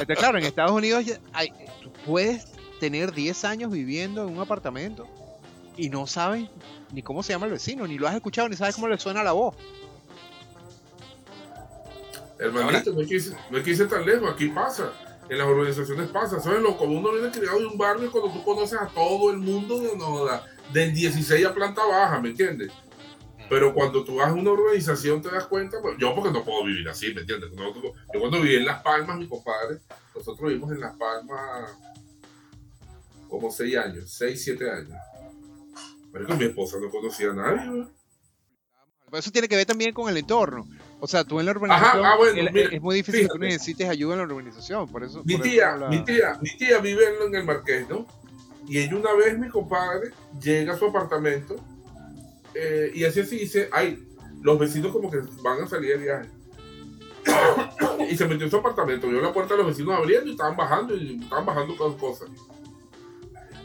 Este, 0.00 0.16
claro, 0.16 0.38
en 0.38 0.44
Estados 0.44 0.72
Unidos 0.72 1.04
hay- 1.32 1.52
tú 1.82 1.92
puedes 2.06 2.46
tener 2.80 3.12
10 3.12 3.44
años 3.44 3.70
viviendo 3.70 4.26
en 4.26 4.34
un 4.34 4.40
apartamento 4.40 5.06
y 5.76 5.90
no 5.90 6.06
sabes 6.06 6.48
ni 6.92 7.02
cómo 7.02 7.22
se 7.22 7.32
llama 7.32 7.46
el 7.46 7.52
vecino, 7.52 7.86
ni 7.86 7.98
lo 7.98 8.08
has 8.08 8.14
escuchado, 8.14 8.48
ni 8.48 8.56
sabes 8.56 8.74
cómo 8.74 8.88
le 8.88 8.98
suena 8.98 9.22
la 9.22 9.32
voz. 9.32 9.54
Hermanito, 12.38 12.92
no 12.92 13.06
quise, 13.06 13.36
no 13.50 13.62
quise 13.62 13.86
tan 13.86 14.04
lejos, 14.06 14.30
aquí 14.32 14.48
pasa. 14.48 14.92
En 15.28 15.38
las 15.38 15.46
organizaciones 15.46 16.08
pasa, 16.08 16.40
¿sabes? 16.40 16.60
Lo 16.60 16.76
como 16.76 16.98
uno 16.98 17.12
viene 17.12 17.30
criado 17.30 17.60
de 17.60 17.66
un 17.66 17.78
barrio 17.78 18.06
es 18.06 18.10
cuando 18.10 18.32
tú 18.32 18.42
conoces 18.42 18.80
a 18.80 18.86
todo 18.88 19.30
el 19.30 19.36
mundo 19.36 19.78
de, 19.78 19.96
no, 19.96 20.24
del 20.72 20.92
16 20.92 21.46
a 21.46 21.54
planta 21.54 21.84
baja, 21.84 22.18
¿me 22.20 22.30
entiendes? 22.30 22.72
Pero 23.50 23.74
cuando 23.74 24.04
tú 24.04 24.16
vas 24.16 24.28
a 24.30 24.32
una 24.32 24.52
organización 24.52 25.20
te 25.20 25.28
das 25.28 25.46
cuenta, 25.48 25.78
pues, 25.82 25.96
yo 25.98 26.14
porque 26.14 26.30
no 26.30 26.44
puedo 26.44 26.64
vivir 26.64 26.88
así, 26.88 27.12
¿me 27.12 27.22
entiendes? 27.22 27.50
Nosotros- 27.52 27.92
yo 28.14 28.20
cuando 28.20 28.40
viví 28.40 28.54
en 28.54 28.64
Las 28.64 28.80
Palmas, 28.82 29.18
mi 29.18 29.26
compadre, 29.28 29.78
nosotros 30.14 30.48
vivimos 30.48 30.70
en 30.70 30.80
Las 30.80 30.96
Palmas 30.96 31.72
como 33.28 33.50
6 33.50 33.76
años, 33.76 34.04
6, 34.12 34.42
7 34.44 34.70
años. 34.70 34.96
Pero 36.12 36.36
mi 36.36 36.44
esposa 36.44 36.78
no 36.80 36.88
conocía 36.90 37.30
a 37.30 37.34
nadie, 37.34 37.86
eso 39.12 39.30
tiene 39.32 39.48
que 39.48 39.56
ver 39.56 39.66
también 39.66 39.92
con 39.92 40.08
el 40.08 40.16
entorno. 40.16 40.68
O 41.00 41.06
sea, 41.08 41.24
tú 41.24 41.40
en 41.40 41.46
la 41.46 41.52
urbanización 41.52 42.04
ah, 42.06 42.16
bueno, 42.16 42.38
el- 42.40 42.52
mira, 42.52 42.68
es 42.70 42.80
muy 42.80 42.94
difícil 42.94 43.22
que 43.22 43.26
tú 43.26 43.32
fíjate. 43.34 43.52
necesites 43.54 43.88
ayuda 43.88 44.12
en 44.14 44.18
la 44.20 44.24
urbanización. 44.26 44.86
Por 44.88 45.02
eso, 45.02 45.22
Mi 45.24 45.36
por 45.36 45.44
eso 45.46 45.52
tía, 45.52 45.76
la- 45.76 45.88
mi 45.88 46.04
tía, 46.04 46.38
mi 46.40 46.56
tía 46.56 46.78
vive 46.78 47.02
en 47.26 47.34
el 47.34 47.44
Marqués, 47.44 47.88
¿no? 47.88 48.06
Y 48.68 48.78
ella 48.78 48.94
una 48.96 49.12
vez, 49.14 49.36
mi 49.36 49.48
compadre, 49.48 50.10
llega 50.40 50.74
a 50.74 50.78
su 50.78 50.84
apartamento 50.86 51.56
eh, 52.54 52.90
y 52.94 53.04
así 53.04 53.20
así 53.20 53.36
dice, 53.36 53.68
ay, 53.72 54.06
los 54.42 54.58
vecinos 54.58 54.92
como 54.92 55.10
que 55.10 55.18
van 55.42 55.62
a 55.62 55.66
salir 55.66 55.98
de 55.98 56.04
viaje. 56.04 56.30
y 58.10 58.16
se 58.16 58.26
metió 58.26 58.44
en 58.44 58.50
su 58.50 58.56
apartamento, 58.56 59.08
vio 59.08 59.20
la 59.20 59.32
puerta 59.32 59.54
de 59.54 59.58
los 59.58 59.68
vecinos 59.68 59.94
abriendo 59.94 60.28
y 60.28 60.32
estaban 60.32 60.56
bajando 60.56 60.96
y 60.96 61.20
estaban 61.22 61.46
bajando 61.46 61.76
con 61.76 61.96
cosas. 61.98 62.28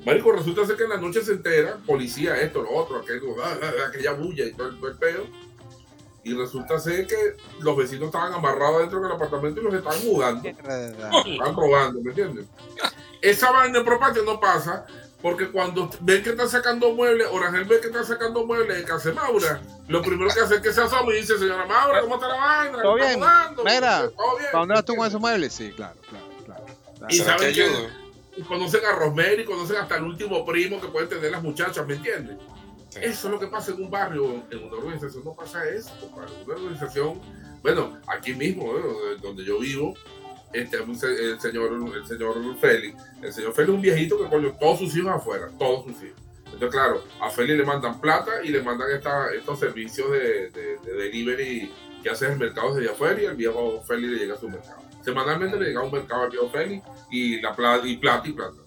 Marico, 0.05 0.31
resulta 0.31 0.65
ser 0.65 0.77
que 0.77 0.83
en 0.83 0.89
la 0.89 0.97
noche 0.97 1.21
se 1.23 1.31
entera, 1.31 1.77
policía, 1.85 2.39
esto, 2.39 2.61
lo 2.61 2.71
otro, 2.71 2.97
aquello, 2.97 3.35
ah, 3.43 3.57
ah, 3.61 3.65
ah, 3.65 3.87
aquella 3.89 4.13
bulla 4.13 4.45
y 4.45 4.53
todo 4.53 4.67
el, 4.67 4.77
todo 4.77 4.89
el 4.89 4.97
peo. 4.97 5.25
Y 6.23 6.33
resulta 6.33 6.79
ser 6.79 7.07
que 7.07 7.15
los 7.59 7.77
vecinos 7.77 8.07
estaban 8.07 8.33
amarrados 8.33 8.81
dentro 8.81 8.99
del 8.99 9.11
apartamento 9.11 9.61
y 9.61 9.63
los 9.63 9.73
estaban 9.73 10.03
mudando 10.05 10.47
están 10.47 11.55
robando, 11.55 12.01
¿me 12.01 12.09
entiendes? 12.09 12.45
Esa 13.21 13.51
vaina 13.51 13.79
en 13.79 14.25
no 14.25 14.39
pasa 14.39 14.85
porque 15.25 15.49
cuando 15.49 15.89
ven 16.01 16.21
que 16.21 16.29
están 16.29 16.47
sacando 16.47 16.93
muebles, 16.93 17.27
Orangel 17.31 17.65
ve 17.65 17.79
que 17.81 17.87
están 17.87 18.05
sacando 18.05 18.45
muebles 18.45 18.77
de 18.77 18.83
casa 18.83 19.09
de 19.09 19.15
Maura, 19.15 19.59
lo 19.87 20.03
primero 20.03 20.31
que 20.31 20.39
hace 20.39 20.57
es 20.57 20.61
que 20.61 20.71
se 20.71 20.81
asoma 20.81 21.11
y 21.13 21.21
dice, 21.21 21.39
señora 21.39 21.65
Maura, 21.65 22.01
¿cómo 22.01 22.13
está 22.13 22.27
la 22.27 22.35
vaina? 22.35 22.79
¿Todo 22.83 22.97
¿Está 22.99 23.07
bien? 23.07 23.19
Mira, 23.65 24.09
¿Todo 24.15 24.37
bien? 24.37 24.49
¿Para 24.51 24.59
dónde 24.59 24.75
vas 24.75 24.85
tú 24.85 24.95
con 24.95 25.07
esos 25.07 25.19
muebles? 25.19 25.51
Sí, 25.51 25.71
claro, 25.71 25.95
claro, 26.07 26.27
claro. 26.45 26.65
claro. 26.95 27.07
Y 27.09 27.17
¿Será 27.17 27.37
que 27.37 27.55
saben 27.55 27.91
que- 28.35 28.43
conocen 28.43 28.85
a 28.85 28.91
Rosemary, 28.91 29.45
conocen 29.45 29.77
hasta 29.77 29.97
el 29.97 30.03
último 30.03 30.45
primo 30.45 30.79
que 30.79 30.89
pueden 30.89 31.09
tener 31.09 31.31
las 31.31 31.41
muchachas, 31.41 31.87
¿me 31.87 31.95
entiendes? 31.95 32.37
Sí. 32.89 32.99
Eso 33.01 33.27
es 33.27 33.31
lo 33.33 33.39
que 33.39 33.47
pasa 33.47 33.71
en 33.71 33.81
un 33.81 33.89
barrio, 33.89 34.43
en 34.51 34.63
una 34.63 34.77
organización 34.77 35.23
no 35.25 35.33
pasa 35.33 35.67
eso, 35.67 35.89
compadre. 36.01 36.33
Una 36.45 36.53
organización, 36.53 37.19
bueno, 37.63 37.97
aquí 38.05 38.35
mismo, 38.35 38.71
donde 39.23 39.43
yo 39.43 39.57
vivo, 39.57 39.95
este, 40.53 40.77
el 40.77 41.39
señor, 41.39 41.95
el 41.95 42.05
señor 42.05 42.57
Félix, 42.59 43.03
el 43.21 43.33
señor 43.33 43.53
Félix 43.53 43.69
es 43.69 43.75
un 43.75 43.81
viejito 43.81 44.17
que 44.17 44.29
coño, 44.29 44.55
todos 44.59 44.79
sus 44.79 44.95
hijos 44.95 45.11
afuera, 45.11 45.49
todos 45.59 45.85
sus 45.85 46.03
hijos. 46.03 46.21
Entonces, 46.45 46.69
claro, 46.69 47.03
a 47.19 47.29
Félix 47.29 47.57
le 47.57 47.65
mandan 47.65 47.99
plata 47.99 48.43
y 48.43 48.49
le 48.49 48.61
mandan 48.61 48.89
esta, 48.91 49.33
estos 49.33 49.59
servicios 49.59 50.11
de, 50.11 50.49
de, 50.51 50.77
de 50.85 50.93
delivery 50.93 51.71
que 52.01 52.09
hace 52.09 52.27
el 52.27 52.37
mercado 52.37 52.75
desde 52.75 52.91
afuera 52.91 53.21
y 53.21 53.25
el 53.25 53.35
viejo 53.35 53.81
Félix 53.85 54.13
le 54.13 54.19
llega 54.19 54.35
a 54.35 54.39
su 54.39 54.47
mercado. 54.47 54.81
Semanalmente 55.03 55.59
le 55.59 55.67
llega 55.67 55.81
a 55.81 55.83
un 55.83 55.91
mercado 55.91 56.23
al 56.23 56.29
viejo 56.31 56.49
Félix 56.49 56.83
y 57.11 57.41
la 57.41 57.55
plata 57.55 57.87
y 57.87 57.97
plata 57.97 58.27
y 58.27 58.31
plata. 58.31 58.57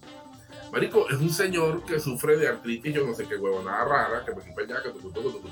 Marico, 0.72 1.08
es 1.08 1.16
un 1.16 1.30
señor 1.30 1.84
que 1.84 1.98
sufre 1.98 2.36
de 2.36 2.48
artritis, 2.48 2.94
yo 2.94 3.06
no 3.06 3.14
sé 3.14 3.24
qué 3.26 3.36
huevonada 3.36 3.84
rara, 3.84 4.24
que 4.24 4.34
me 4.34 4.42
que 4.42 4.90
tu, 5.00 5.10
tu, 5.10 5.22
tu. 5.22 5.48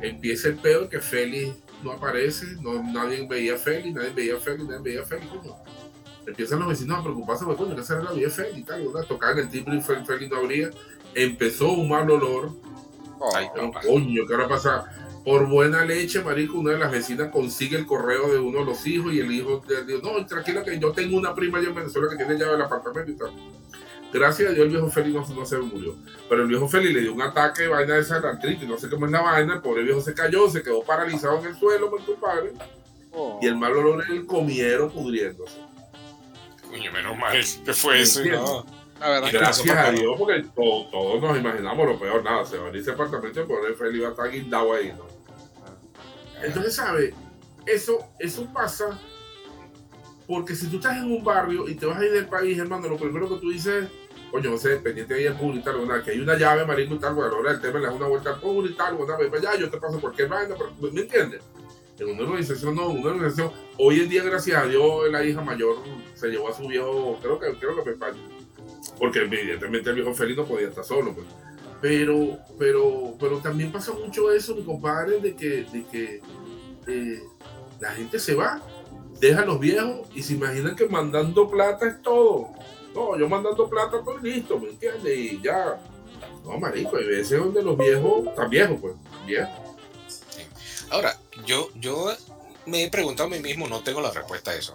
Empieza 0.00 0.48
el 0.48 0.56
peor 0.56 0.88
que 0.88 1.00
Félix 1.00 1.54
no 1.82 1.92
aparece, 1.92 2.46
no, 2.60 2.82
nadie 2.82 3.26
veía 3.28 3.54
a 3.54 3.58
Félix, 3.58 3.94
nadie 3.94 4.10
veía 4.10 4.34
a 4.36 4.38
Félix, 4.38 4.68
nadie 4.68 4.82
veía 4.82 5.02
a 5.02 5.04
Félix, 5.04 5.28
coño. 5.30 5.54
Empiezan 6.26 6.58
los 6.60 6.68
vecinos 6.68 6.98
a 6.98 7.02
preocuparse, 7.02 7.44
pues, 7.44 7.56
coño, 7.56 7.74
¿qué 7.76 7.82
será 7.82 8.02
la 8.02 8.12
vida 8.12 8.26
de 8.26 8.32
Félix? 8.32 8.58
y 8.58 8.62
Tal, 8.64 8.86
¿verdad? 8.86 9.06
Tocar 9.08 9.32
en 9.32 9.38
el 9.38 9.48
timbre 9.50 9.76
y 9.76 9.80
Félix, 9.80 10.06
Félix 10.06 10.30
no 10.30 10.36
abría. 10.38 10.70
Empezó 11.14 11.72
un 11.72 11.88
mal 11.88 12.10
olor, 12.10 12.50
Ay, 13.34 13.46
Oh, 13.56 13.72
papá. 13.72 13.80
coño, 13.86 14.26
¿qué 14.26 14.34
ahora 14.34 14.48
pasa? 14.48 14.84
Por 15.24 15.46
buena 15.48 15.84
leche, 15.84 16.22
marico, 16.22 16.58
una 16.58 16.72
de 16.72 16.78
las 16.78 16.90
vecinas 16.92 17.30
consigue 17.30 17.76
el 17.76 17.86
correo 17.86 18.28
de 18.32 18.38
uno 18.38 18.60
de 18.60 18.64
los 18.66 18.86
hijos 18.86 19.12
y 19.12 19.20
el 19.20 19.30
hijo 19.32 19.62
le 19.68 19.84
dijo, 19.84 20.00
no, 20.02 20.24
tranquila 20.26 20.62
que 20.62 20.78
yo 20.78 20.92
tengo 20.92 21.16
una 21.18 21.34
prima 21.34 21.58
allá 21.58 21.68
en 21.68 21.74
Venezuela 21.74 22.08
que 22.10 22.16
tiene 22.16 22.38
llave 22.38 22.52
del 22.52 22.62
apartamento 22.62 23.10
y 23.10 23.16
tal. 23.16 23.30
Gracias 24.12 24.50
a 24.50 24.52
Dios 24.54 24.64
el 24.64 24.70
viejo 24.70 24.88
Félix 24.88 25.14
no, 25.28 25.34
no 25.34 25.44
se 25.46 25.58
murió. 25.58 25.94
Pero 26.28 26.42
el 26.42 26.48
viejo 26.48 26.66
Félix 26.68 26.94
le 26.94 27.00
dio 27.02 27.12
un 27.12 27.22
ataque 27.22 27.62
de 27.62 27.68
vaina 27.68 27.94
de 27.94 28.00
esa 28.00 28.16
artritis, 28.16 28.66
no 28.66 28.78
sé 28.78 28.88
cómo 28.88 29.06
es 29.06 29.12
la 29.12 29.20
vaina, 29.20 29.54
el 29.54 29.60
pobre 29.60 29.82
viejo 29.82 30.00
se 30.00 30.14
cayó, 30.14 30.48
se 30.48 30.62
quedó 30.62 30.82
paralizado 30.82 31.38
en 31.40 31.46
el 31.46 31.56
suelo, 31.58 31.90
mi 31.90 32.04
compadre, 32.04 32.52
oh. 33.12 33.38
y 33.42 33.46
el 33.46 33.56
mal 33.56 33.72
olor 33.76 34.04
en 34.06 34.12
el 34.16 34.26
comiero 34.26 34.88
pudriéndose. 34.90 35.58
Coño, 36.70 36.92
menos 36.92 37.16
mal 37.18 37.32
que 37.64 37.72
fue 37.72 38.00
eso. 38.00 38.24
No. 38.24 38.66
La 38.98 39.08
verdad 39.10 39.28
Y 39.28 39.30
que 39.30 39.38
gracias 39.38 39.76
a. 39.76 39.90
Dios, 39.92 40.16
porque 40.18 40.42
to- 40.42 40.88
todos 40.90 41.22
nos 41.22 41.38
imaginamos 41.38 41.86
lo 41.86 41.98
peor, 42.00 42.24
nada, 42.24 42.44
se 42.44 42.58
va 42.58 42.66
a 42.66 42.70
ir 42.70 42.76
ese 42.76 42.90
apartamento 42.90 43.38
y 43.38 43.42
el 43.42 43.48
pobre 43.48 43.74
Félix 43.74 44.04
va 44.04 44.08
a 44.08 44.10
estar 44.10 44.30
guindado 44.30 44.72
ahí, 44.74 44.92
¿no? 44.96 45.06
Entonces, 46.42 46.74
¿sabes? 46.74 47.14
Eso, 47.66 48.06
eso 48.18 48.46
pasa 48.52 48.98
porque 50.26 50.54
si 50.54 50.66
tú 50.66 50.76
estás 50.76 50.96
en 50.98 51.04
un 51.10 51.24
barrio 51.24 51.68
y 51.68 51.74
te 51.74 51.86
vas 51.86 51.98
a 51.98 52.04
ir 52.04 52.12
del 52.12 52.26
país, 52.26 52.58
hermano, 52.58 52.86
lo 52.88 52.96
primero 52.98 53.28
que 53.28 53.36
tú 53.36 53.50
dices, 53.50 53.88
coño, 54.30 54.50
no 54.50 54.58
sé, 54.58 54.76
pendiente 54.76 55.14
ahí 55.14 55.24
el 55.24 55.34
público 55.34 55.70
y 55.70 55.86
tal, 55.86 56.04
que 56.04 56.10
hay 56.10 56.20
una 56.20 56.36
llave, 56.36 56.66
marico 56.66 56.94
y 56.94 56.98
tal, 56.98 57.14
bueno, 57.14 57.34
ahora 57.34 57.52
el 57.52 57.60
tema 57.60 57.78
le 57.78 57.86
das 57.86 57.94
una 57.94 58.06
vuelta 58.06 58.30
al 58.30 58.40
público 58.40 58.74
y 58.74 58.76
tal, 58.76 58.94
bueno, 58.94 59.16
ve 59.18 59.28
para 59.28 59.50
allá, 59.50 59.60
yo 59.60 59.70
te 59.70 59.78
paso 59.78 60.00
cualquier 60.00 60.28
vaina, 60.28 60.54
pero, 60.56 60.92
¿me 60.92 61.00
entiendes? 61.00 61.42
En 61.98 62.10
una 62.10 62.22
organización 62.22 62.76
no, 62.76 62.88
una 62.90 63.10
organización, 63.10 63.50
hoy 63.76 64.00
en 64.00 64.08
día, 64.08 64.22
gracias 64.22 64.62
a 64.62 64.66
Dios, 64.66 65.10
la 65.10 65.24
hija 65.24 65.40
mayor 65.40 65.76
se 66.14 66.28
llevó 66.28 66.48
a 66.48 66.54
su 66.54 66.66
viejo, 66.68 67.18
creo 67.20 67.38
que, 67.38 67.52
creo 67.58 67.76
que 67.76 67.82
fue 67.82 67.92
España, 67.92 68.18
porque 68.98 69.20
evidentemente 69.20 69.90
el 69.90 69.96
viejo 69.96 70.14
Félix 70.14 70.38
no 70.38 70.44
podía 70.44 70.68
estar 70.68 70.84
solo, 70.84 71.14
pues. 71.14 71.26
Pero, 71.80 72.38
pero, 72.58 73.14
pero 73.18 73.38
también 73.38 73.70
pasa 73.70 73.92
mucho 73.92 74.32
eso, 74.32 74.54
mi 74.54 74.64
compadre, 74.64 75.20
de 75.20 75.34
que, 75.34 75.64
de 75.72 75.84
que 75.90 76.20
eh, 76.88 77.22
la 77.80 77.90
gente 77.92 78.18
se 78.18 78.34
va, 78.34 78.60
deja 79.20 79.42
a 79.42 79.46
los 79.46 79.60
viejos 79.60 80.08
y 80.14 80.22
se 80.22 80.34
imaginan 80.34 80.74
que 80.74 80.86
mandando 80.86 81.48
plata 81.48 81.86
es 81.86 82.02
todo. 82.02 82.48
No, 82.98 83.16
yo 83.16 83.28
mandando 83.28 83.68
plata 83.68 83.98
estoy 83.98 84.20
listo, 84.22 84.58
¿me 84.58 84.70
entiendes? 84.70 85.16
Y 85.16 85.40
ya. 85.40 85.80
No, 86.44 86.58
marico, 86.58 86.96
hay 86.96 87.06
veces 87.06 87.38
donde 87.38 87.62
los 87.62 87.78
viejos, 87.78 88.26
están 88.26 88.50
viejos, 88.50 88.78
pues, 88.80 88.94
viejos. 89.24 89.54
Ahora, 90.90 91.16
yo, 91.46 91.70
yo 91.76 92.12
me 92.66 92.82
he 92.82 92.90
preguntado 92.90 93.28
a 93.28 93.30
mí 93.30 93.38
mismo, 93.38 93.68
no 93.68 93.82
tengo 93.84 94.00
la 94.00 94.10
respuesta 94.10 94.50
a 94.50 94.56
eso, 94.56 94.74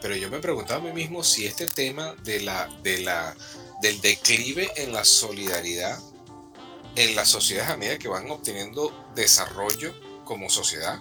pero 0.00 0.14
yo 0.14 0.30
me 0.30 0.36
he 0.36 0.40
preguntado 0.40 0.80
a 0.80 0.84
mí 0.84 0.92
mismo 0.92 1.24
si 1.24 1.44
este 1.46 1.66
tema 1.66 2.14
de 2.22 2.40
la, 2.42 2.68
de 2.84 2.98
la, 2.98 3.34
del 3.82 4.00
declive 4.00 4.70
en 4.76 4.92
la 4.92 5.04
solidaridad 5.04 5.98
en 6.94 7.14
las 7.14 7.28
sociedades 7.28 7.70
a 7.70 7.76
medida 7.76 7.98
que 7.98 8.08
van 8.08 8.30
obteniendo 8.30 8.90
desarrollo 9.14 9.92
como 10.24 10.48
sociedad, 10.48 10.98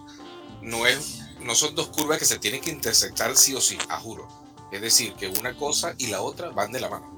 no, 0.62 0.86
es, 0.86 1.19
no 1.39 1.56
son 1.56 1.73
dos 1.73 1.88
curvas 1.88 2.19
que 2.19 2.25
se 2.25 2.38
tienen 2.38 2.60
que 2.60 2.69
intersectar 2.69 3.36
sí 3.38 3.56
o 3.56 3.62
sí, 3.62 3.78
a 3.88 3.97
juro. 3.97 4.44
Es 4.75 4.81
decir, 4.81 5.13
que 5.13 5.27
una 5.27 5.55
cosa 5.55 5.95
y 5.97 6.07
la 6.07 6.21
otra 6.21 6.49
van 6.49 6.71
de 6.71 6.79
la 6.79 6.89
mano. 6.89 7.15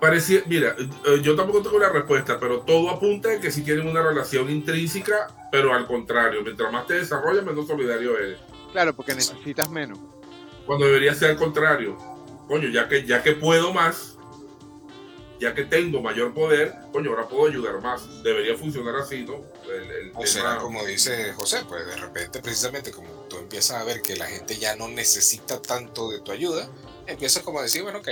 Parecía, 0.00 0.42
mira, 0.46 0.76
eh, 0.78 1.20
yo 1.22 1.34
tampoco 1.34 1.62
tengo 1.62 1.78
la 1.78 1.88
respuesta, 1.88 2.38
pero 2.38 2.60
todo 2.60 2.90
apunta 2.90 3.32
a 3.32 3.40
que 3.40 3.50
sí 3.50 3.62
tienen 3.62 3.88
una 3.88 4.02
relación 4.02 4.48
intrínseca, 4.50 5.28
pero 5.50 5.74
al 5.74 5.86
contrario, 5.86 6.42
mientras 6.42 6.70
más 6.72 6.86
te 6.86 6.94
desarrollas, 6.94 7.44
menos 7.44 7.66
solidario 7.66 8.16
eres. 8.16 8.38
Claro, 8.72 8.94
porque 8.94 9.14
necesitas 9.14 9.68
menos. 9.70 9.98
Cuando 10.66 10.86
debería 10.86 11.14
ser 11.14 11.30
al 11.30 11.36
contrario. 11.36 11.96
Coño, 12.46 12.68
ya 12.68 12.88
que, 12.88 13.06
ya 13.06 13.22
que 13.22 13.32
puedo 13.32 13.72
más, 13.72 14.13
ya 15.44 15.54
que 15.54 15.64
tengo 15.64 16.00
mayor 16.00 16.32
poder, 16.34 16.74
coño, 16.92 17.10
ahora 17.10 17.28
puedo 17.28 17.46
ayudar 17.48 17.80
más. 17.82 18.22
Debería 18.22 18.56
funcionar 18.56 18.96
así, 18.96 19.24
¿no? 19.24 19.42
El, 19.70 19.90
el 19.90 20.12
O 20.14 20.26
será 20.26 20.50
tema- 20.52 20.62
como 20.62 20.84
dice 20.84 21.32
José, 21.34 21.58
pues 21.68 21.86
de 21.86 21.96
repente 21.96 22.40
precisamente 22.40 22.90
como 22.90 23.08
tú 23.28 23.36
empiezas 23.38 23.80
a 23.80 23.84
ver 23.84 24.00
que 24.02 24.16
la 24.16 24.26
gente 24.26 24.56
ya 24.56 24.74
no 24.76 24.88
necesita 24.88 25.60
tanto 25.60 26.10
de 26.10 26.20
tu 26.20 26.32
ayuda, 26.32 26.68
empiezas 27.06 27.42
como 27.42 27.58
a 27.60 27.62
decir, 27.62 27.82
bueno, 27.82 27.98
ok, 27.98 28.08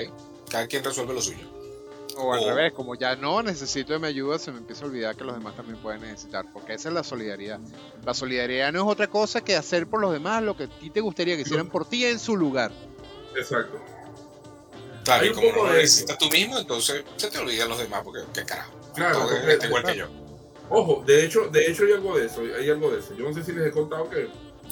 cada 0.51 0.67
quien 0.67 0.85
resuelve 0.85 1.15
lo 1.15 1.23
suyo. 1.23 1.47
O 2.19 2.35
al 2.35 2.41
O- 2.41 2.49
revés, 2.55 2.75
como 2.75 2.95
ya 2.95 3.17
no 3.17 3.43
necesito 3.43 3.95
de 3.95 3.99
mi 3.99 4.07
ayuda, 4.09 4.39
se 4.39 4.53
me 4.53 4.59
empieza 4.59 4.85
a 4.85 4.89
olvidar 4.89 5.17
que 5.17 5.25
los 5.25 5.35
demás 5.35 5.57
también 5.57 5.79
pueden 5.81 6.03
necesitar. 6.03 6.45
Porque 6.53 6.75
esa 6.75 6.91
es 6.91 6.95
la 6.95 7.03
solidaridad. 7.03 7.59
La 8.05 8.13
solidaridad 8.13 8.71
no 8.71 8.81
es 8.85 8.93
otra 8.93 9.07
cosa 9.07 9.41
que 9.43 9.57
hacer 9.57 9.87
por 9.87 10.03
los 10.03 10.13
demás 10.13 10.43
lo 10.43 10.55
que 10.55 10.65
a 10.65 10.69
ti 10.69 10.91
te 10.91 11.01
gustaría 11.01 11.37
que 11.37 11.43
hicieran 11.43 11.69
por 11.71 11.89
ti 11.89 12.05
en 12.05 12.19
su 12.19 12.37
lugar. 12.37 12.71
Exacto. 13.35 13.81
Y 15.23 15.29
un 15.29 15.35
como 15.35 15.53
no 15.53 15.65
lo 15.65 15.73
necesitas 15.75 16.19
tú 16.19 16.31
mismo, 16.31 16.59
ences 16.59 17.05
se 17.17 17.31
te 17.31 17.39
olvidan 17.39 17.69
los 17.69 17.79
demás, 17.79 18.03
porque 18.05 18.21
qué 18.33 18.45
carajo. 18.45 18.73
Claro, 18.95 19.21
Todo 19.21 19.31
está 19.49 19.67
igual 19.67 19.85
que 19.85 19.97
yo. 19.97 20.07
Ojo, 20.71 21.03
de 21.07 21.25
hecho, 21.25 21.49
de 21.49 21.67
hecho 21.67 21.85
hay 21.85 21.93
algo 21.93 22.17
de 22.17 22.27
eso, 22.27 22.41
hay 22.43 22.71
algo 22.71 22.91
de 22.91 22.99
eso. 23.01 23.15
Yo 23.15 23.25
no 23.25 23.33
sé 23.35 23.43
si 23.43 23.53
les 23.53 23.67
he 23.67 23.71
contado 23.73 24.09
que 24.09 24.29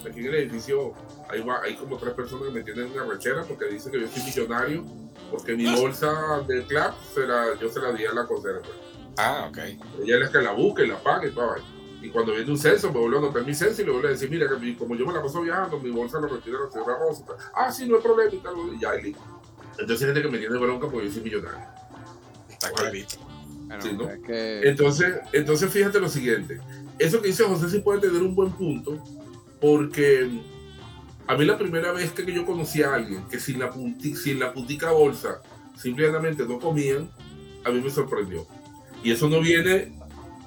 aquí 0.09 0.21
en 0.21 0.27
el 0.27 0.35
edificio 0.37 0.95
hay, 1.29 1.45
hay 1.63 1.75
como 1.77 1.99
tres 1.99 2.15
personas 2.15 2.47
que 2.49 2.53
me 2.53 2.63
tienen 2.63 2.91
una 2.93 3.05
rechera 3.05 3.45
porque 3.45 3.67
dicen 3.67 3.93
que 3.93 4.01
yo 4.01 4.09
soy 4.09 4.23
millonario, 4.23 4.85
porque 5.31 5.55
mi 5.55 5.67
bolsa 5.75 6.43
del 6.47 6.65
club 6.67 6.95
se 7.15 7.27
la, 7.27 7.59
yo 7.61 7.69
se 7.69 7.81
la 7.81 7.93
di 7.93 8.07
a 8.07 8.13
la 8.15 8.27
consejera. 8.27 8.61
pues. 8.63 8.77
Ah, 9.19 9.47
ok. 9.51 9.59
Ella 9.59 10.15
es 10.17 10.21
la 10.21 10.31
que 10.31 10.39
la 10.39 10.53
busca 10.53 10.83
y 10.83 10.87
la 10.87 11.03
paga 11.03 11.27
y 11.27 11.33
todo. 11.33 11.55
Y 12.03 12.09
cuando 12.11 12.33
viene 12.33 12.51
un 12.51 12.57
censo, 12.59 12.91
me 12.91 12.99
vuelve 12.99 13.17
a 13.17 13.19
anotar 13.21 13.45
mi 13.45 13.55
censo 13.55 13.83
y 13.83 13.85
le 13.85 13.91
vuelve 13.91 14.09
a 14.09 14.13
decir, 14.13 14.31
mira, 14.31 14.49
que 14.49 14.57
mi- 14.57 14.75
como 14.75 14.97
yo 14.97 15.05
me 15.05 15.13
la 15.13 15.21
paso 15.23 15.43
viajando, 15.43 15.79
mi 15.79 15.91
bolsa 15.91 16.19
la 16.19 16.29
retira 16.29 16.59
la 16.65 16.71
señora 16.71 16.99
Rosa. 16.99 17.25
Ah, 17.55 17.71
sí, 17.71 17.87
no 17.87 17.97
hay 17.97 18.03
problema 18.03 18.33
y 18.33 18.39
tal. 18.39 18.55
Y 18.75 18.81
ya, 18.81 18.97
y 18.97 19.03
listo. 19.03 19.23
Entonces 19.81 20.03
hay 20.09 20.15
gente 20.15 20.23
que 20.23 20.33
me 20.33 20.39
tiene 20.39 20.59
bronca 20.59 20.89
porque 20.89 21.07
yo 21.09 21.13
soy 21.15 21.23
millonario. 21.23 21.59
Está 22.49 22.71
clarito. 22.73 23.11
Sí, 23.11 23.19
Bueno, 23.91 24.05
¿no? 24.05 24.11
es 24.11 24.21
que 24.21 24.69
Entonces, 24.69 25.15
entonces 25.33 25.73
fíjate 25.73 26.01
lo 26.01 26.09
siguiente. 26.09 26.61
Eso 26.99 27.21
que 27.23 27.29
dice 27.29 27.45
José 27.45 27.71
sí 27.71 27.79
puede 27.79 28.01
tener 28.01 28.21
un 28.23 28.35
buen 28.35 28.51
punto, 28.53 29.03
porque 29.61 30.29
a 31.27 31.37
mí 31.37 31.45
la 31.45 31.57
primera 31.57 31.93
vez 31.93 32.11
que 32.13 32.31
yo 32.33 32.45
conocí 32.45 32.83
a 32.83 32.95
alguien 32.95 33.27
que 33.29 33.39
sin 33.39 33.59
la, 33.59 33.71
punti- 33.71 34.15
sin 34.17 34.39
la 34.39 34.53
putica 34.53 34.91
bolsa 34.91 35.41
simplemente 35.77 36.45
no 36.47 36.59
comían, 36.59 37.09
a 37.65 37.71
mí 37.71 37.81
me 37.81 37.91
sorprendió. 37.91 38.47
Y 39.03 39.13
eso 39.13 39.29
no 39.29 39.41
viene 39.41 39.93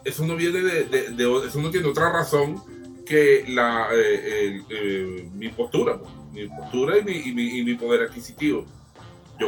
eso 0.05 0.25
no 0.27 0.35
viene 0.35 0.61
de, 0.61 0.83
de- 0.83 1.09
de- 1.11 1.47
eso 1.47 1.61
no 1.61 1.71
tiene 1.71 1.87
otra 1.87 2.11
razón 2.11 2.61
que 3.05 3.45
la, 3.47 3.87
eh, 3.93 4.61
eh, 4.69 5.29
mi 5.33 5.47
postura, 5.49 5.97
pues, 5.97 6.11
mi 6.33 6.47
postura 6.49 6.97
y 6.99 7.03
mi, 7.03 7.11
y 7.29 7.33
mi- 7.33 7.59
y 7.59 7.63
mi 7.63 7.75
poder 7.75 8.01
adquisitivo. 8.03 8.65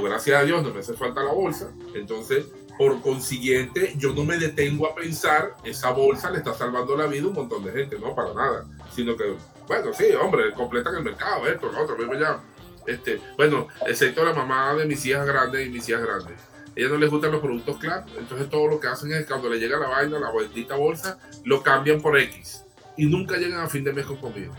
Gracias 0.02 0.40
a 0.40 0.44
Dios, 0.44 0.64
no 0.64 0.74
me 0.74 0.80
hace 0.80 0.94
falta 0.94 1.24
la 1.24 1.32
bolsa, 1.32 1.72
entonces, 1.94 2.46
por 2.78 3.02
consiguiente, 3.02 3.94
yo 3.98 4.14
no 4.14 4.24
me 4.24 4.38
detengo 4.38 4.88
a 4.88 4.96
pensar, 4.96 5.56
esa 5.64 5.92
bolsa 5.92 6.30
le 6.32 6.40
está 6.40 6.54
salvando 6.54 6.96
la 6.96 7.08
vida 7.08 7.24
a 7.24 7.28
un 7.28 7.34
montón 7.34 7.64
de 7.64 7.72
gente, 7.72 8.00
no 8.00 8.14
para 8.14 8.34
nada, 8.34 8.66
sino 8.94 9.16
que, 9.16 9.36
bueno, 9.68 9.94
sí, 9.94 10.06
hombre, 10.22 10.54
completan 10.54 10.96
el 10.96 11.04
mercado, 11.04 11.48
esto, 11.48 11.72
lo 11.72 11.84
otro, 11.84 11.98
mismo 11.98 12.14
ya. 12.16 12.42
Este, 12.86 13.20
bueno, 13.36 13.68
excepto 13.88 14.24
la 14.24 14.34
mamá 14.34 14.76
de 14.76 14.86
mis 14.86 15.04
hijas 15.06 15.26
grandes 15.26 15.66
y 15.66 15.70
mis 15.70 15.88
hijas 15.90 16.04
grandes. 16.04 16.38
A 16.38 16.80
ellas 16.80 16.92
no 16.92 16.98
les 16.98 17.10
gustan 17.10 17.32
los 17.32 17.42
productos 17.42 17.78
claros, 17.78 18.12
entonces 18.18 18.50
todo 18.50 18.68
lo 18.68 18.80
que 18.80 18.88
hacen 18.88 19.12
es 19.14 19.26
cuando 19.26 19.50
le 19.50 19.58
llega 19.60 19.80
la 19.80 19.88
vaina, 19.88 20.20
la 20.20 20.32
bendita 20.32 20.76
bolsa, 20.76 21.18
lo 21.44 21.64
cambian 21.64 22.02
por 22.02 22.18
X 22.20 22.66
y 22.98 23.06
nunca 23.06 23.38
llegan 23.38 23.62
a 23.62 23.70
fin 23.70 23.84
de 23.84 23.94
mes 23.94 24.06
con 24.06 24.18
comida. 24.18 24.54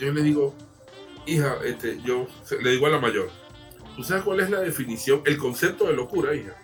Yo 0.00 0.12
le 0.12 0.22
digo, 0.22 0.54
hija, 1.26 1.56
este, 1.64 2.00
yo 2.02 2.26
le 2.60 2.70
digo 2.70 2.86
a 2.86 2.90
la 2.90 3.00
mayor, 3.00 3.30
¿tú 3.96 4.04
sabes 4.04 4.22
cuál 4.22 4.40
es 4.40 4.50
la 4.50 4.60
definición, 4.60 5.22
el 5.24 5.38
concepto 5.38 5.86
de 5.86 5.94
locura, 5.94 6.34
hija? 6.34 6.54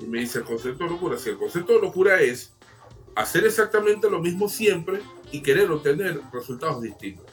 Y 0.00 0.06
me 0.06 0.20
dice, 0.20 0.38
el 0.38 0.44
concepto 0.44 0.84
de 0.84 0.90
locura, 0.90 1.18
si 1.18 1.30
el 1.30 1.36
concepto 1.36 1.72
de 1.74 1.80
locura 1.80 2.20
es 2.20 2.52
hacer 3.16 3.44
exactamente 3.44 4.08
lo 4.08 4.20
mismo 4.20 4.48
siempre 4.48 5.00
y 5.32 5.42
querer 5.42 5.70
obtener 5.70 6.20
resultados 6.32 6.80
distintos. 6.80 7.26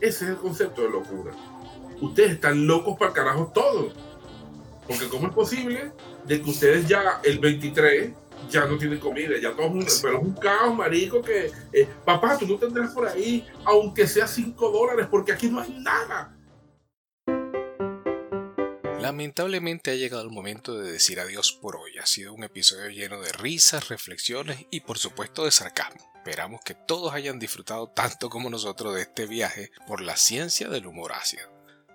Ese 0.00 0.24
es 0.24 0.30
el 0.30 0.36
concepto 0.36 0.82
de 0.82 0.90
locura. 0.90 1.32
Ustedes 2.00 2.32
están 2.32 2.66
locos 2.66 2.98
para 2.98 3.12
carajo 3.12 3.52
todo. 3.54 3.92
Porque 4.88 5.08
¿cómo 5.08 5.28
es 5.28 5.34
posible 5.34 5.92
de 6.24 6.42
que 6.42 6.50
ustedes 6.50 6.88
ya 6.88 7.20
el 7.22 7.38
23 7.38 8.12
ya 8.50 8.64
no 8.64 8.76
tienen 8.78 8.98
comida? 8.98 9.38
Ya 9.40 9.52
todo 9.52 9.66
es 9.66 9.72
un, 9.72 9.86
pero 10.02 10.18
es 10.18 10.24
un 10.24 10.32
caos, 10.32 10.74
marico, 10.74 11.22
que... 11.22 11.52
eh, 11.72 11.88
papá, 12.04 12.36
tú 12.36 12.46
no 12.48 12.56
tendrás 12.56 12.92
por 12.92 13.06
ahí, 13.06 13.46
aunque 13.64 14.08
sea 14.08 14.26
5 14.26 14.70
dólares, 14.72 15.06
porque 15.08 15.30
aquí 15.30 15.48
no 15.48 15.60
hay 15.60 15.70
nada. 15.80 16.36
Lamentablemente 19.00 19.90
ha 19.90 19.94
llegado 19.94 20.22
el 20.22 20.30
momento 20.30 20.78
de 20.78 20.92
decir 20.92 21.20
adiós 21.20 21.52
por 21.52 21.74
hoy. 21.74 21.92
Ha 21.96 22.04
sido 22.04 22.34
un 22.34 22.44
episodio 22.44 22.90
lleno 22.90 23.22
de 23.22 23.32
risas, 23.32 23.88
reflexiones 23.88 24.66
y 24.70 24.80
por 24.80 24.98
supuesto 24.98 25.46
de 25.46 25.50
sarcasmo. 25.50 26.12
Esperamos 26.16 26.60
que 26.62 26.74
todos 26.74 27.14
hayan 27.14 27.38
disfrutado 27.38 27.88
tanto 27.88 28.28
como 28.28 28.50
nosotros 28.50 28.94
de 28.94 29.00
este 29.00 29.24
viaje 29.24 29.70
por 29.86 30.02
la 30.02 30.18
ciencia 30.18 30.68
del 30.68 30.86
humor 30.86 31.12
ácido. 31.12 31.48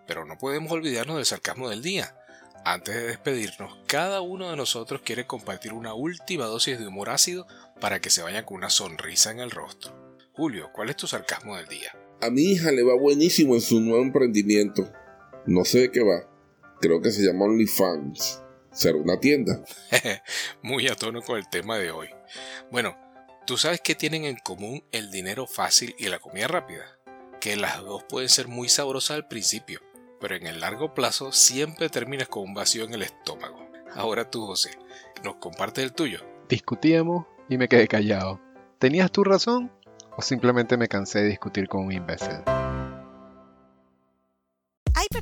Pero 0.07 0.25
no 0.25 0.39
podemos 0.39 0.71
olvidarnos 0.71 1.17
del 1.17 1.27
sarcasmo 1.27 1.69
del 1.69 1.83
día. 1.83 2.17
Antes 2.65 2.95
de 2.95 3.05
despedirnos, 3.05 3.77
cada 3.85 4.21
uno 4.21 4.49
de 4.49 4.57
nosotros 4.57 5.01
quiere 5.05 5.27
compartir 5.27 5.73
una 5.73 5.93
última 5.93 6.45
dosis 6.45 6.79
de 6.79 6.87
humor 6.87 7.11
ácido 7.11 7.45
para 7.79 8.01
que 8.01 8.09
se 8.09 8.23
vayan 8.23 8.45
con 8.45 8.57
una 8.57 8.71
sonrisa 8.71 9.29
en 9.29 9.41
el 9.41 9.51
rostro. 9.51 10.17
Julio, 10.33 10.71
¿cuál 10.73 10.89
es 10.89 10.95
tu 10.95 11.05
sarcasmo 11.05 11.55
del 11.55 11.67
día? 11.67 11.95
A 12.21 12.31
mi 12.31 12.41
hija 12.41 12.71
le 12.71 12.81
va 12.81 12.95
buenísimo 12.95 13.53
en 13.53 13.61
su 13.61 13.79
nuevo 13.79 14.01
emprendimiento. 14.01 14.91
No 15.45 15.65
sé 15.65 15.81
de 15.81 15.91
qué 15.91 16.01
va. 16.01 16.34
Creo 16.81 17.01
que 17.01 17.11
se 17.11 17.23
llama 17.23 17.45
OnlyFans. 17.45 18.41
¿Será 18.71 18.97
una 18.97 19.19
tienda? 19.19 19.63
Muy 20.61 20.87
a 20.87 20.95
tono 20.95 21.21
con 21.21 21.37
el 21.37 21.47
tema 21.47 21.77
de 21.77 21.91
hoy. 21.91 22.09
Bueno, 22.71 22.97
¿tú 23.45 23.57
sabes 23.57 23.79
qué 23.81 23.95
tienen 23.95 24.25
en 24.25 24.37
común 24.37 24.83
el 24.91 25.11
dinero 25.11 25.47
fácil 25.47 25.95
y 25.97 26.07
la 26.09 26.19
comida 26.19 26.47
rápida? 26.47 26.83
Que 27.39 27.55
las 27.55 27.81
dos 27.81 28.03
pueden 28.03 28.27
ser 28.27 28.49
muy 28.49 28.67
sabrosas 28.67 29.15
al 29.15 29.27
principio, 29.27 29.79
pero 30.19 30.35
en 30.35 30.45
el 30.47 30.59
largo 30.59 30.93
plazo 30.93 31.31
siempre 31.31 31.89
terminas 31.89 32.27
con 32.27 32.43
un 32.43 32.53
vacío 32.53 32.83
en 32.83 32.93
el 32.93 33.03
estómago. 33.03 33.65
Ahora 33.93 34.29
tú, 34.29 34.45
José, 34.45 34.71
¿nos 35.23 35.37
compartes 35.37 35.83
el 35.83 35.93
tuyo? 35.93 36.19
Discutíamos 36.49 37.25
y 37.47 37.57
me 37.57 37.69
quedé 37.69 37.87
callado. 37.87 38.41
¿Tenías 38.77 39.09
tu 39.09 39.23
razón 39.23 39.71
o 40.17 40.21
simplemente 40.21 40.75
me 40.75 40.89
cansé 40.89 41.19
de 41.19 41.29
discutir 41.29 41.69
con 41.69 41.85
un 41.85 41.93
imbécil? 41.93 42.54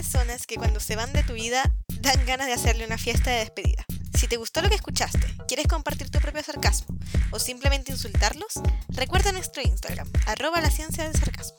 Personas 0.03 0.45
que 0.45 0.57
cuando 0.57 0.81
se 0.81 0.97
van 0.97 1.13
de 1.13 1.23
tu 1.23 1.31
vida 1.31 1.63
dan 2.01 2.25
ganas 2.25 2.47
de 2.47 2.53
hacerle 2.53 2.85
una 2.85 2.97
fiesta 2.97 3.31
de 3.31 3.37
despedida. 3.37 3.85
Si 4.13 4.27
te 4.27 4.35
gustó 4.35 4.61
lo 4.61 4.67
que 4.67 4.75
escuchaste, 4.75 5.25
quieres 5.47 5.65
compartir 5.67 6.09
tu 6.09 6.19
propio 6.19 6.43
sarcasmo 6.43 6.97
o 7.31 7.39
simplemente 7.39 7.93
insultarlos, 7.93 8.59
recuerda 8.89 9.31
nuestro 9.31 9.61
Instagram, 9.61 10.11
arroba 10.27 10.59
la 10.59 10.71
ciencia 10.71 11.05
del 11.05 11.17
sarcasmo. 11.17 11.57